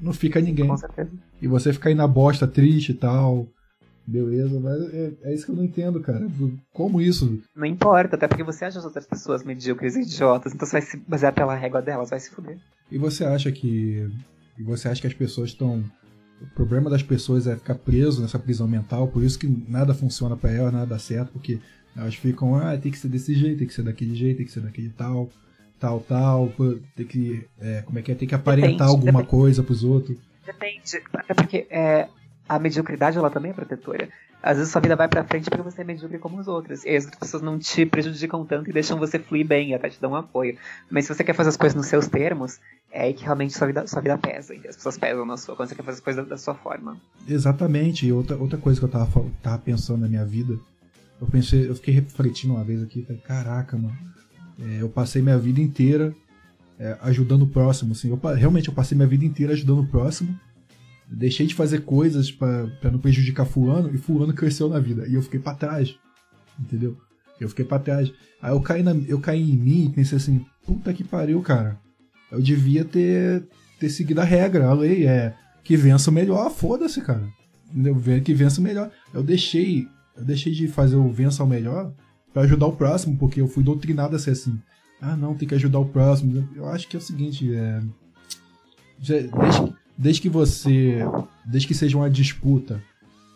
[0.00, 0.66] Não fica ninguém.
[0.66, 1.10] Com certeza.
[1.40, 3.46] E você fica aí na bosta, triste e tal.
[4.04, 6.26] Beleza, mas é, é, isso que eu não entendo, cara.
[6.72, 7.40] Como isso?
[7.54, 10.82] Não importa, até porque você acha as outras pessoas medíocres e idiotas, então você vai
[10.82, 12.58] se basear pela régua delas, vai se fuder.
[12.90, 14.10] E você acha que.
[14.58, 15.84] E você acha que as pessoas estão.
[16.40, 20.36] O problema das pessoas é ficar preso nessa prisão mental, por isso que nada funciona
[20.36, 21.60] para elas, nada dá certo, porque
[21.96, 24.52] elas ficam, ah, tem que ser desse jeito, tem que ser daquele jeito, tem que
[24.52, 25.30] ser daquele tal,
[25.78, 26.52] tal, tal,
[26.96, 27.46] tem que.
[27.60, 28.14] É, como é que é?
[28.14, 29.28] Tem que aparentar depende, alguma depende.
[29.28, 30.16] coisa pros outros.
[30.44, 32.08] Depende, até porque é,
[32.48, 34.08] a mediocridade ela também é protetora.
[34.42, 36.84] Às vezes sua vida vai pra frente porque você é medíocre como os outros.
[36.84, 40.00] E as outras pessoas não te prejudicam tanto e deixam você fluir bem até te
[40.00, 40.58] dão um apoio.
[40.90, 42.58] Mas se você quer fazer as coisas nos seus termos,
[42.90, 44.52] é aí que realmente sua vida, sua vida pesa.
[44.52, 46.54] E as pessoas pesam na sua, quando você quer fazer as coisas da, da sua
[46.54, 46.96] forma.
[47.28, 48.04] Exatamente.
[48.04, 50.58] E outra, outra coisa que eu tava, tava pensando na minha vida,
[51.22, 53.96] eu pensei, eu fiquei refletindo uma vez aqui, falei, caraca, mano.
[54.60, 56.14] É, eu passei minha vida inteira
[56.78, 58.10] é, ajudando o próximo, assim.
[58.10, 60.38] Eu, realmente, eu passei minha vida inteira ajudando o próximo
[61.12, 65.06] deixei de fazer coisas para não prejudicar fulano e fulano cresceu na vida.
[65.06, 65.94] E eu fiquei para trás.
[66.58, 66.96] Entendeu?
[67.40, 68.12] Eu fiquei para trás.
[68.40, 71.78] Aí eu caí, na, eu caí em mim e pensei assim, puta que pariu, cara.
[72.30, 73.44] Eu devia ter,
[73.78, 75.06] ter seguido a regra, a lei.
[75.06, 77.22] É que vença o melhor, foda-se, cara.
[77.70, 78.22] Entendeu?
[78.22, 78.90] Que vença o melhor.
[79.12, 79.86] Eu deixei,
[80.16, 81.92] eu deixei de fazer o vença o melhor
[82.32, 84.60] para ajudar o próximo, porque eu fui doutrinado a ser assim.
[85.00, 86.48] Ah, não, tem que ajudar o próximo.
[86.54, 87.82] Eu acho que é o seguinte, é.
[88.98, 89.30] Desde,
[89.98, 91.00] desde que você.
[91.44, 92.82] Desde que seja uma disputa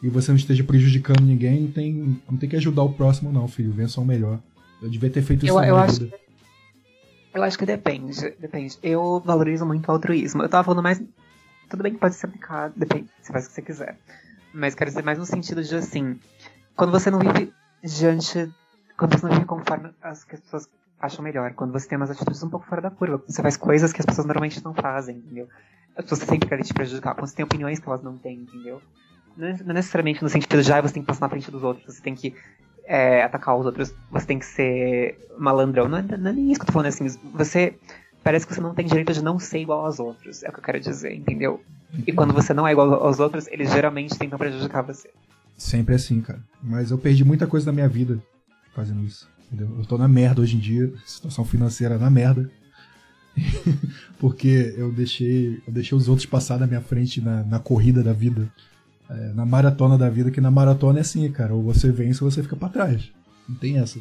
[0.02, 3.48] e você não esteja prejudicando ninguém, não tem, não tem que ajudar o próximo, não,
[3.48, 3.72] filho.
[3.72, 4.40] Vença o melhor.
[4.80, 6.16] Eu devia ter feito isso eu, na eu acho, vida.
[7.34, 8.78] Eu acho que depende, depende.
[8.82, 10.42] Eu valorizo muito o altruísmo.
[10.42, 11.02] Eu tava falando mais.
[11.68, 13.98] Tudo bem que pode se aplicar, depende, você faz o que você quiser.
[14.54, 16.18] Mas quero dizer mais no sentido de assim.
[16.76, 17.52] Quando você não vive
[17.82, 18.52] diante.
[18.98, 20.68] Quando você não vive conforme as pessoas
[21.00, 21.52] acham melhor.
[21.54, 23.22] Quando você tem umas atitudes um pouco fora da curva.
[23.26, 25.48] Você faz coisas que as pessoas normalmente não fazem, entendeu?
[25.96, 27.14] As pessoas sempre querem te prejudicar.
[27.14, 28.82] Quando você tem opiniões que elas não têm, entendeu?
[29.36, 31.50] Não é- não é necessariamente no sentido de já você tem que passar na frente
[31.50, 31.94] dos outros.
[31.94, 32.34] Você tem que
[32.88, 33.92] é, atacar os outros.
[34.10, 35.88] Você tem que ser malandrão.
[35.88, 37.08] Não é, não é nem isso que eu tô falando assim.
[37.34, 37.78] Você.
[38.22, 40.42] Parece que você não tem direito de não ser igual aos outros.
[40.42, 41.62] É o que eu quero dizer, entendeu?
[42.06, 45.10] E quando você não é igual aos outros, eles geralmente tentam prejudicar você.
[45.56, 46.42] Sempre assim, cara.
[46.62, 48.22] Mas eu perdi muita coisa da minha vida
[48.74, 49.28] fazendo isso.
[49.46, 49.74] Entendeu?
[49.78, 52.50] Eu tô na merda hoje em dia, situação financeira na merda.
[54.18, 58.12] Porque eu deixei, eu deixei os outros passar na minha frente na, na corrida da
[58.12, 58.50] vida.
[59.08, 61.54] É, na maratona da vida, que na maratona é assim, cara.
[61.54, 63.12] Ou você vence ou você fica pra trás.
[63.48, 64.00] Não tem essa.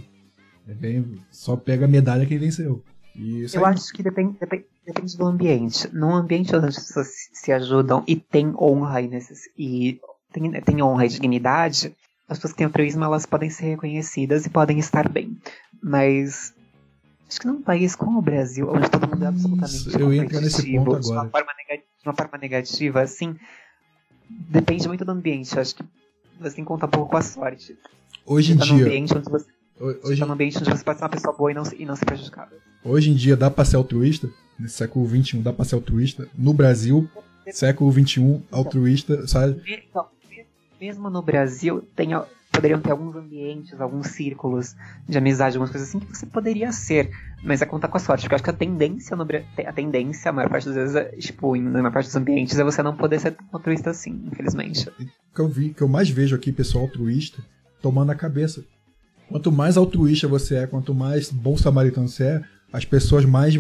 [0.67, 2.83] É bem, só pega a medalha quem venceu.
[3.15, 5.87] E isso Eu acho que depende, depende, depende do ambiente.
[5.93, 9.43] Num ambiente onde as pessoas se se ajudam e tem honra e, necess...
[9.57, 9.99] e
[10.39, 11.93] tem, tem honra e dignidade,
[12.27, 15.37] as pessoas que têm altruísmo elas podem ser reconhecidas e podem estar bem.
[15.81, 16.53] Mas
[17.29, 20.23] acho que num país como o Brasil, onde todo mundo é absolutamente Isso, eu ia
[20.23, 23.35] entrar nesse ponto de uma forma nega- de uma forma negativa, assim,
[24.29, 25.57] depende muito do ambiente.
[25.59, 25.83] Acho que
[26.39, 27.77] você tem que contar um pouco com a sorte.
[28.25, 29.45] Hoje em tá dia, ambiente onde você,
[29.79, 31.85] você hoje, tá num ambiente onde você pode ser uma pessoa boa e não, e
[31.85, 32.51] não ser prejudicada.
[32.83, 34.29] hoje em dia dá pra ser altruísta?
[34.57, 36.27] Nesse século XXI dá pra ser altruísta?
[36.33, 37.09] No Brasil,
[37.51, 39.61] século XXI, altruísta, sabe?
[39.67, 40.07] Então,
[40.79, 42.09] mesmo no Brasil, tem,
[42.51, 44.75] poderiam ter alguns ambientes, alguns círculos
[45.07, 47.11] de amizade, algumas coisas assim que você poderia ser,
[47.43, 49.25] mas é contar com a sorte, porque eu acho que a tendência no
[49.65, 52.63] a tendência, a maior parte das vezes, é, tipo, na maior parte dos ambientes, é
[52.63, 54.89] você não poder ser tão altruísta assim, infelizmente.
[55.33, 57.43] que eu vi, que eu mais vejo aqui, pessoal altruísta,
[57.81, 58.63] tomando a cabeça.
[59.27, 63.55] Quanto mais altruísta você é, quanto mais bom samaritano você é, as pessoas mais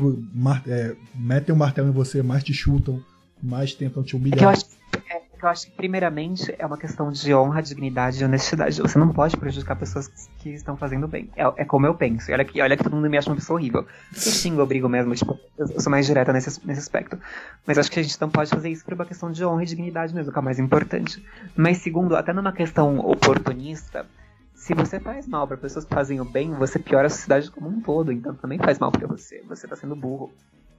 [0.67, 3.01] é, metem o martelo em você, mais te chutam,
[3.41, 4.49] mais tentam te É que eu humilhar.
[4.49, 4.65] acho,
[5.09, 8.81] é que eu acho que, primeiramente, é uma questão de honra, dignidade e honestidade.
[8.81, 10.07] Você não pode prejudicar pessoas
[10.39, 11.29] que, estão fazendo bem.
[11.35, 12.29] É, é como eu penso.
[12.29, 13.85] E olha que, olha que todo mundo me acha uma pessoa horrível.
[14.13, 15.13] Eu xingo, eu brigo mesmo.
[15.15, 17.19] Tipo, eu, sou mais direta nesse, nesse aspecto.
[17.65, 19.65] Mas acho que a gente não pode fazer isso por uma questão de honra e
[19.65, 21.23] dignidade mesmo, que é o mais importante.
[21.55, 24.05] Mas, segundo, até numa questão oportunista,
[24.53, 27.69] se você faz mal para pessoas que fazem o bem, você piora a sociedade como
[27.69, 28.11] um todo.
[28.11, 29.43] Então também faz mal pra você.
[29.47, 30.33] Você tá sendo burro.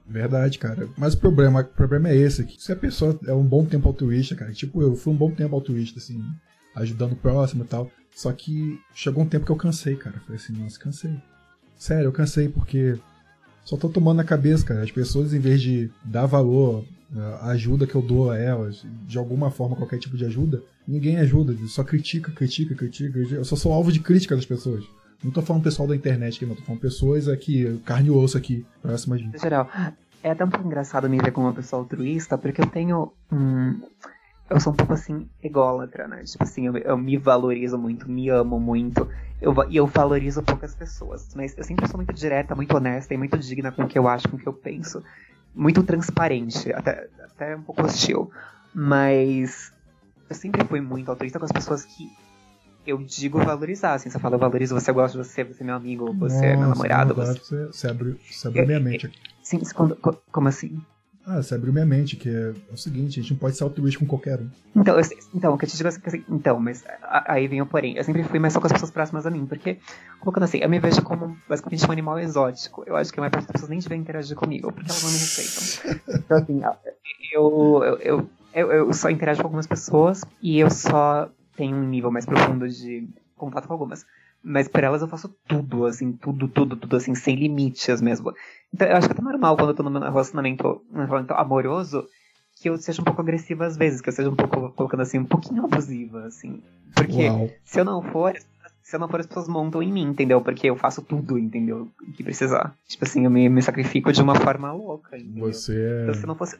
[0.07, 0.87] Verdade, cara.
[0.97, 3.87] Mas o problema, o problema é esse, que se a pessoa é um bom tempo
[3.87, 6.23] altruísta, cara, tipo, eu fui um bom tempo altruísta, assim,
[6.75, 7.91] ajudando o próximo e tal.
[8.15, 10.19] Só que chegou um tempo que eu cansei, cara.
[10.21, 11.13] Falei assim, nossa, cansei.
[11.77, 12.97] Sério, eu cansei porque
[13.63, 14.81] só tô tomando na cabeça, cara.
[14.81, 16.85] As pessoas, em vez de dar valor
[17.41, 21.17] à ajuda que eu dou a elas, de alguma forma, qualquer tipo de ajuda, ninguém
[21.17, 21.53] ajuda.
[21.67, 22.73] Só critica, critica.
[22.73, 23.19] critica.
[23.19, 24.85] Eu só sou alvo de crítica das pessoas.
[25.23, 26.55] Não tô falando pessoal da internet aqui, não.
[26.55, 29.37] Tô falando pessoas aqui, carne e osso aqui, próximas de mim.
[29.37, 29.69] Geral,
[30.23, 33.81] é até um pouco engraçado me ver como uma pessoa altruísta, porque eu tenho um.
[34.49, 36.23] Eu sou um pouco assim, ególatra, né?
[36.23, 39.09] Tipo assim, eu, eu me valorizo muito, me amo muito,
[39.41, 41.33] eu, e eu valorizo poucas pessoas.
[41.35, 44.07] Mas eu sempre sou muito direta, muito honesta e muito digna com o que eu
[44.07, 45.03] acho, com o que eu penso.
[45.53, 48.31] Muito transparente, até, até um pouco hostil.
[48.73, 49.73] Mas
[50.29, 52.09] eu sempre fui muito altruísta com as pessoas que
[52.87, 53.93] eu digo valorizar.
[53.93, 56.45] Assim, eu falo, eu valorizo você, eu gosto de você, você é meu amigo, você
[56.47, 57.13] é meu Nossa, namorado.
[57.13, 57.39] Você...
[57.39, 59.17] Você, você abriu, você abriu minha mente aqui.
[59.43, 60.81] Sim, quando- co- como assim?
[61.29, 63.63] Ah, você abriu minha mente, que é, é o seguinte, a gente não pode ser
[63.65, 64.49] altruísta com qualquer um.
[64.73, 66.85] Então, eu, então, o que eu te digo é que assim, então, mas
[67.25, 67.97] aí vem o porém.
[67.97, 69.77] Eu sempre fui mais só com as pessoas próximas a mim, porque,
[70.21, 72.81] colocando assim, eu me vejo como basicamente um animal exótico.
[72.87, 75.11] Eu acho que a maior parte das pessoas nem devem interagir comigo, porque elas não
[75.11, 76.07] me respeitam.
[76.27, 76.61] Então, assim,
[77.33, 81.83] eu, eu, eu, eu, eu só interajo com algumas pessoas e eu só tenho um
[81.83, 84.05] nível mais profundo de contato com algumas.
[84.43, 88.33] Mas por elas eu faço tudo, assim, tudo, tudo, tudo, assim, sem limites mesmo.
[88.73, 92.07] Então, eu acho que é até normal quando eu tô num relacionamento, num relacionamento amoroso,
[92.55, 95.17] que eu seja um pouco agressiva às vezes, que eu seja um pouco, colocando assim,
[95.17, 96.61] um pouquinho abusiva, assim.
[96.95, 97.49] Porque Uau.
[97.65, 98.33] se eu não for,
[98.89, 100.39] se eu não for, as pessoas montam em mim, entendeu?
[100.39, 101.89] Porque eu faço tudo, entendeu?
[102.07, 102.73] O que precisar.
[102.87, 105.51] Tipo assim, eu me, me sacrifico de uma forma louca, entendeu?
[105.51, 105.73] Você
[106.03, 106.17] Então, é.
[106.17, 106.57] se eu não fosse.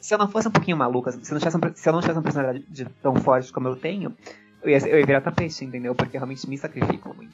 [0.00, 2.00] Se eu não fosse um pouquinho maluca, se eu não tivesse, uma- se eu não
[2.00, 4.14] tivesse uma personalidade de- tão forte como eu tenho,
[4.62, 5.96] eu ia, eu ia virar tapete, entendeu?
[5.96, 7.32] Porque eu realmente me sacrifico muito.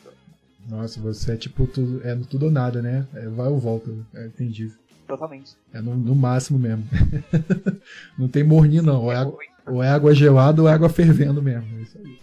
[0.71, 3.07] Nossa, você é tipo tudo, é tudo ou nada, né?
[3.13, 3.91] É vai ou volta.
[4.15, 4.73] É, entendi.
[5.07, 5.55] Totalmente.
[5.75, 6.85] É no, no máximo mesmo.
[8.17, 9.03] não tem morninho, não.
[9.03, 11.67] Ou é, água, ou é água gelada ou é água fervendo mesmo.
[11.79, 12.19] É isso aí.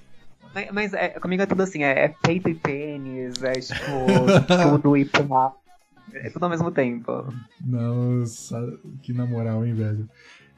[0.58, 3.78] Mas, mas é, comigo é tudo assim, é, é peito e pênis, é tipo,
[4.72, 5.54] tudo e pá.
[6.12, 7.32] É tudo ao mesmo tempo.
[7.64, 8.58] Nossa,
[9.04, 10.10] que na moral, hein, velho.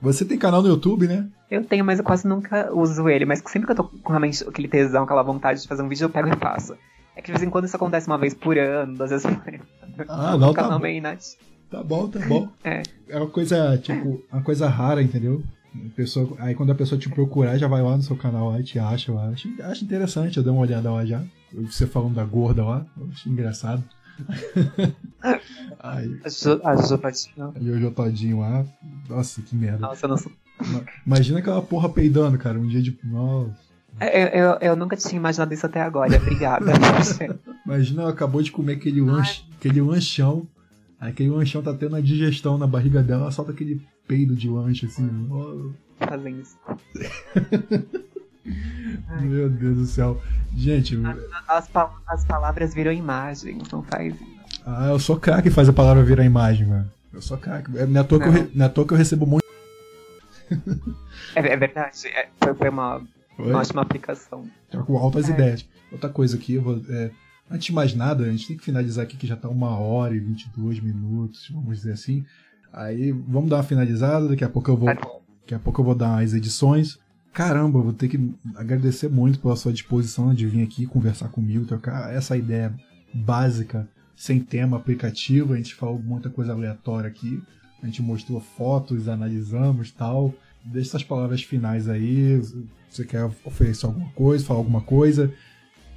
[0.01, 1.27] Você tem canal no YouTube, né?
[1.51, 3.25] Eu tenho, mas eu quase nunca uso ele.
[3.25, 6.05] Mas sempre que eu tô com realmente aquele tesão, aquela vontade de fazer um vídeo,
[6.05, 6.77] eu pego e faço.
[7.13, 9.53] É que de vez em quando isso acontece uma vez por ano, duas vezes por
[9.53, 9.59] ano.
[10.07, 10.83] Ah, não, tá canal bom.
[10.83, 11.43] meio inativo.
[11.69, 12.47] Tá bom, tá bom.
[12.63, 12.83] É.
[13.09, 15.43] É uma coisa, tipo, uma coisa rara, entendeu?
[15.95, 18.63] Pessoa, aí quando a pessoa te procurar, já vai lá no seu canal lá e
[18.63, 21.23] te acha, eu acho, acho interessante, eu dei uma olhada lá já.
[21.53, 23.83] Você falando da gorda lá, eu acho engraçado.
[25.79, 27.53] Aí, A Ju, a Ju Patinho.
[27.59, 28.65] e o Jotodinho lá,
[29.07, 29.79] nossa, que merda.
[29.79, 30.31] Nossa, sou.
[31.05, 32.97] Imagina aquela porra peidando, cara, um dia de.
[33.03, 33.69] Nossa.
[34.01, 36.15] Eu, eu, eu nunca tinha imaginado isso até agora.
[36.15, 36.71] Obrigada.
[37.65, 40.47] Imagina ela acabou de comer aquele, lanche, aquele lanchão,
[40.99, 44.87] aquele lanchão tá tendo a digestão na barriga dela, ela solta aquele peido de lanche
[44.87, 45.07] assim.
[45.31, 45.69] oh,
[46.03, 46.57] Fazendo isso.
[49.21, 50.21] Meu Deus do céu.
[50.55, 50.97] Gente,
[51.47, 54.15] As, pa- as palavras viram imagens, não faz
[54.65, 56.91] ah, eu sou craque em fazer a palavra virar imagem, mano.
[57.13, 57.75] Eu sou craque.
[57.77, 58.49] É, não, é toa que eu, Não.
[58.55, 59.45] não é toa que eu recebo muito.
[61.35, 62.07] É, é verdade.
[62.07, 62.97] é, foi, foi uma,
[63.37, 63.49] Oi?
[63.51, 64.47] uma ótima aplicação.
[64.69, 65.33] Tá com altas É.
[65.33, 65.65] ideias.
[65.91, 66.81] Outra coisa aqui, eu vou.
[66.89, 67.09] é,
[67.49, 70.13] antes de mais nada, a gente tem que finalizar aqui que já tá uma hora
[70.15, 72.25] e 22 minutos, vamos dizer assim.
[72.71, 74.87] Aí vamos dar uma finalizada, daqui a pouco eu vou.
[74.87, 75.01] Tá.
[75.41, 76.99] Daqui a pouco eu vou dar as edições.
[77.33, 82.13] Caramba, vou ter que agradecer muito pela sua disposição de vir aqui conversar comigo, trocar
[82.13, 82.73] essa ideia
[83.13, 85.53] básica, sem tema, aplicativo.
[85.53, 87.41] A gente falou muita coisa aleatória aqui.
[87.81, 90.33] A gente mostrou fotos, analisamos tal.
[90.63, 92.41] Deixa essas palavras finais aí.
[92.89, 95.33] Você quer oferecer alguma coisa, falar alguma coisa,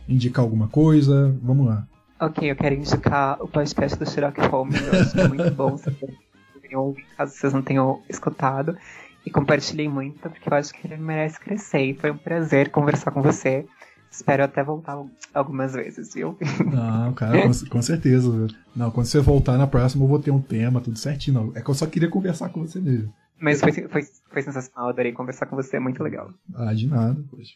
[0.08, 1.34] indicar alguma coisa?
[1.42, 1.86] Vamos lá.
[2.20, 4.80] Ok, eu quero indicar o podcast do Sherlock Holmes.
[5.12, 5.76] Que é muito bom.
[6.80, 8.76] Ouvir, caso vocês não tenham escutado.
[9.24, 11.84] E compartilhei muito, porque eu acho que ele merece crescer.
[11.84, 13.64] E foi um prazer conversar com você.
[14.10, 15.02] Espero até voltar
[15.32, 16.36] algumas vezes, viu?
[16.70, 18.46] Não, cara, com, com certeza.
[18.76, 21.34] Não, quando você voltar na próxima, eu vou ter um tema, tudo certinho.
[21.34, 21.52] Não.
[21.54, 23.12] É que eu só queria conversar com você mesmo.
[23.40, 26.30] Mas foi, foi, foi sensacional, adorei conversar com você, é muito legal.
[26.54, 27.54] Ah, de nada, poxa.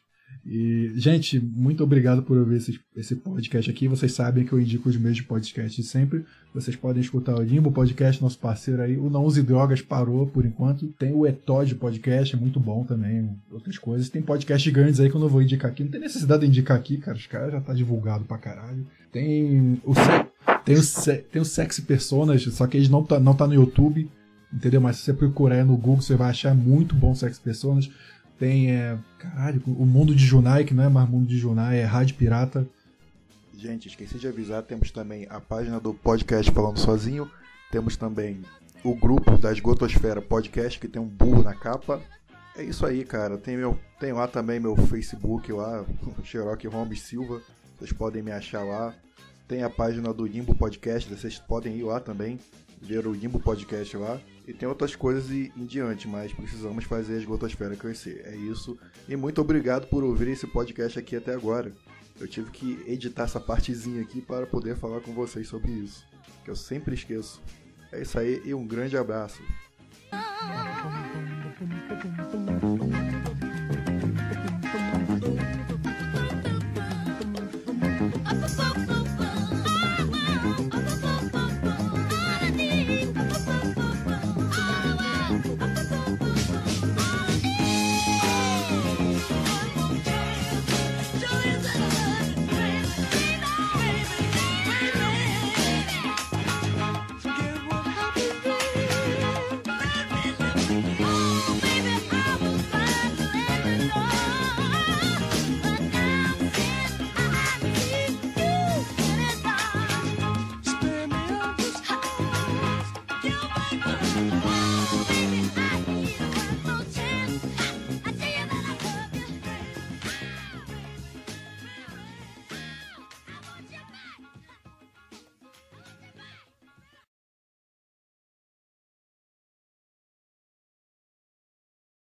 [0.49, 3.89] E, gente, muito obrigado por ouvir esse, esse podcast aqui.
[3.89, 6.25] Vocês sabem que eu indico os meus podcasts sempre.
[6.55, 8.97] Vocês podem escutar o Limbo Podcast, nosso parceiro aí.
[8.97, 10.87] O Não Use Drogas parou por enquanto.
[10.99, 13.29] Tem o Etod Podcast, é muito bom também.
[13.51, 14.09] Outras coisas.
[14.09, 15.83] Tem podcasts grandes aí que eu não vou indicar aqui.
[15.83, 17.19] Não tem necessidade de indicar aqui, cara.
[17.19, 18.87] Os caras já tá divulgado pra caralho.
[19.11, 19.95] Tem o,
[20.65, 24.09] tem o, tem o Sexy Personas, só que eles não tá, não tá no YouTube.
[24.53, 24.81] Entendeu?
[24.81, 27.91] Mas se você procurar no Google, você vai achar muito bom Sexy Personas.
[28.39, 31.85] Tem, é, caralho, o Mundo de Junai, que não é mais Mundo de Junai, é
[31.85, 32.67] Rádio Pirata.
[33.57, 37.31] Gente, esqueci de avisar, temos também a página do podcast Falando Sozinho,
[37.71, 38.43] temos também
[38.85, 42.01] o grupo da Esgotosfera Podcast, que tem um burro na capa.
[42.57, 43.37] É isso aí, cara.
[43.37, 45.85] Tem, meu, tem lá também meu Facebook lá,
[46.23, 47.41] Xerox Holmes Silva.
[47.79, 48.95] Vocês podem me achar lá.
[49.49, 52.39] Tem a página do Limbo Podcast, vocês podem ir lá também,
[52.83, 54.21] ver o Limbo Podcast lá.
[54.47, 58.23] E tem outras coisas e- em diante, mas precisamos fazer a Esgotosfera crescer.
[58.27, 58.79] É isso.
[59.09, 61.73] E muito obrigado por ouvir esse podcast aqui até agora.
[62.21, 66.07] Eu tive que editar essa partezinha aqui para poder falar com vocês sobre isso,
[66.45, 67.43] que eu sempre esqueço.
[67.93, 69.43] É isso aí e um grande abraço.